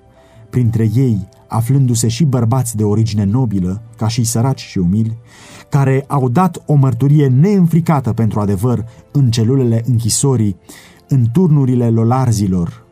printre 0.49 0.89
ei 0.95 1.29
aflându-se 1.47 2.07
și 2.07 2.23
bărbați 2.25 2.75
de 2.75 2.83
origine 2.83 3.23
nobilă, 3.23 3.81
ca 3.97 4.07
și 4.07 4.23
săraci 4.23 4.61
și 4.61 4.77
umili, 4.77 5.17
care 5.69 6.05
au 6.07 6.29
dat 6.29 6.63
o 6.65 6.73
mărturie 6.73 7.27
neînfricată 7.27 8.13
pentru 8.13 8.39
adevăr 8.39 8.85
în 9.11 9.31
celulele 9.31 9.83
închisorii, 9.87 10.57
în 11.07 11.25
turnurile 11.33 11.89
lolarzilor, 11.89 12.85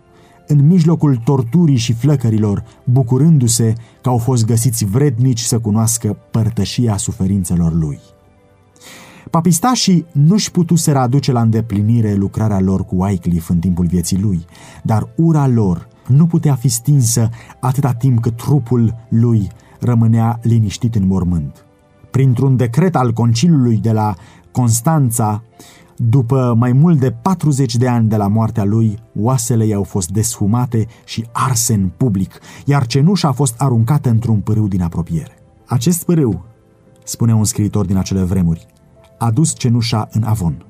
în 0.52 0.68
mijlocul 0.68 1.16
torturii 1.16 1.76
și 1.76 1.93
flăcărilor, 1.93 2.64
bucurându-se 2.84 3.74
că 4.02 4.10
au 4.10 4.18
fost 4.18 4.45
găsiți 4.45 4.86
vrednici 4.86 5.39
să 5.39 5.60
cunoască 5.60 6.18
părtășia 6.32 6.97
suferințelor 6.97 7.74
lui. 7.74 8.00
Papistașii 9.30 10.06
nu-și 10.12 10.52
putuseră 10.52 10.97
aduce 10.97 11.32
la 11.32 11.41
îndeplinire 11.41 12.14
lucrarea 12.14 12.60
lor 12.60 12.86
cu 12.86 12.95
Wycliffe 12.95 13.52
în 13.52 13.60
timpul 13.60 13.86
vieții 13.86 14.20
lui, 14.20 14.45
dar 14.84 15.10
ura 15.16 15.47
lor 15.47 15.88
nu 16.08 16.28
putea 16.28 16.56
fi 16.56 16.68
stinsă 16.68 17.30
atâta 17.60 17.93
timp 17.93 18.22
cât 18.22 18.38
trupul 18.38 18.95
lui 19.10 19.47
rămânea 19.80 20.39
liniștit 20.43 20.95
în 20.95 21.08
mormânt. 21.08 21.66
Printr-un 22.12 22.56
decret 22.56 22.95
al 22.95 23.14
conciliului 23.14 23.78
de 23.78 23.91
la 23.91 24.16
Constanța, 24.52 25.43
după 26.02 26.54
mai 26.58 26.72
mult 26.72 27.00
de 27.00 27.12
40 27.12 27.76
de 27.76 27.88
ani 27.88 28.10
de 28.10 28.16
la 28.16 28.28
moartea 28.28 28.64
lui, 28.64 29.00
oasele 29.16 29.66
i-au 29.66 29.84
fost 29.84 30.10
desfumate 30.10 30.88
și 31.06 31.26
arse 31.32 31.74
în 31.74 31.89
public, 31.97 32.39
iar 32.66 32.86
cenușa 32.86 33.28
a 33.28 33.32
fost 33.32 33.62
aruncată 33.62 34.10
într-un 34.10 34.39
pârâu 34.39 34.68
din 34.68 34.82
apropiere. 34.82 35.41
Acest 35.66 36.04
pârâu, 36.04 36.45
spune 37.04 37.36
un 37.36 37.43
scriitor 37.43 37.86
din 37.86 37.97
acele 37.97 38.24
vremuri, 38.24 38.66
a 39.18 39.32
dus 39.32 39.54
cenușa 39.54 40.08
în 40.12 40.24
Avon, 40.24 40.66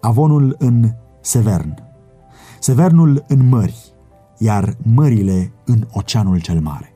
Avonul 0.00 0.56
în 0.58 0.90
Severn, 1.20 1.74
Severnul 2.60 3.24
în 3.28 3.48
mări, 3.48 3.94
iar 4.38 4.76
mările 4.82 5.52
în 5.64 5.86
oceanul 5.90 6.40
cel 6.40 6.60
mare. 6.60 6.94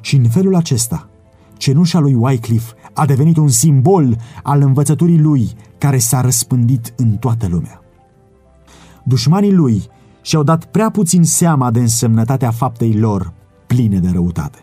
Și 0.00 0.16
în 0.16 0.28
felul 0.28 0.54
acesta, 0.54 1.08
cenușa 1.56 1.98
lui 1.98 2.14
Wycliffe 2.14 2.74
a 2.92 3.06
devenit 3.06 3.36
un 3.36 3.48
simbol 3.48 4.16
al 4.42 4.60
învățăturii 4.60 5.18
lui 5.18 5.50
care 5.78 5.98
s-a 5.98 6.20
răspândit 6.20 6.92
în 6.96 7.10
toată 7.16 7.46
lumea. 7.50 7.80
Dușmanii 9.04 9.52
lui 9.52 9.82
și-au 10.22 10.42
dat 10.42 10.64
prea 10.64 10.90
puțin 10.90 11.24
seama 11.24 11.70
de 11.70 11.80
însemnătatea 11.80 12.50
faptei 12.50 12.92
lor 12.92 13.32
pline 13.66 13.98
de 13.98 14.08
răutate. 14.12 14.58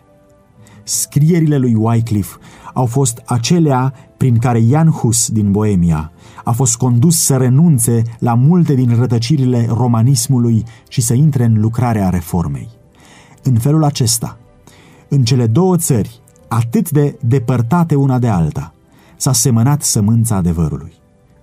Scrierile 0.82 1.56
lui 1.56 1.74
Wycliffe 1.74 2.36
au 2.74 2.86
fost 2.86 3.22
acelea 3.24 3.94
prin 4.16 4.38
care 4.38 4.60
Jan 4.60 4.90
Hus 4.90 5.28
din 5.28 5.50
Boemia 5.50 6.12
a 6.44 6.52
fost 6.52 6.76
condus 6.76 7.24
să 7.24 7.36
renunțe 7.36 8.02
la 8.18 8.34
multe 8.34 8.74
din 8.74 8.96
rătăcirile 8.96 9.66
romanismului 9.68 10.64
și 10.88 11.00
să 11.00 11.14
intre 11.14 11.44
în 11.44 11.60
lucrarea 11.60 12.08
reformei. 12.08 12.68
În 13.42 13.58
felul 13.58 13.84
acesta, 13.84 14.38
în 15.08 15.24
cele 15.24 15.46
două 15.46 15.76
țări, 15.76 16.20
atât 16.48 16.90
de 16.90 17.18
depărtate 17.20 17.94
una 17.94 18.18
de 18.18 18.28
alta, 18.28 18.74
s-a 19.16 19.32
semănat 19.32 19.82
sămânța 19.82 20.36
adevărului. 20.36 20.92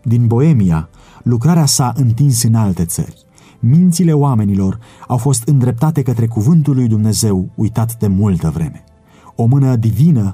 Din 0.03 0.27
Boemia, 0.27 0.89
lucrarea 1.23 1.65
s-a 1.65 1.93
întins 1.95 2.43
în 2.43 2.55
alte 2.55 2.85
țări. 2.85 3.25
Mințile 3.59 4.13
oamenilor 4.13 4.79
au 5.07 5.17
fost 5.17 5.47
îndreptate 5.47 6.01
către 6.01 6.27
cuvântul 6.27 6.75
lui 6.75 6.87
Dumnezeu 6.87 7.49
uitat 7.55 7.97
de 7.97 8.07
multă 8.07 8.49
vreme. 8.49 8.83
O 9.35 9.45
mână 9.45 9.75
divină 9.75 10.33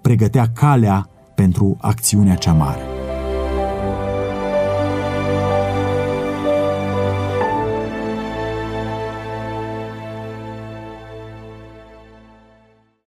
pregătea 0.00 0.50
calea 0.52 1.08
pentru 1.34 1.76
acțiunea 1.80 2.34
cea 2.34 2.52
mare. 2.52 3.03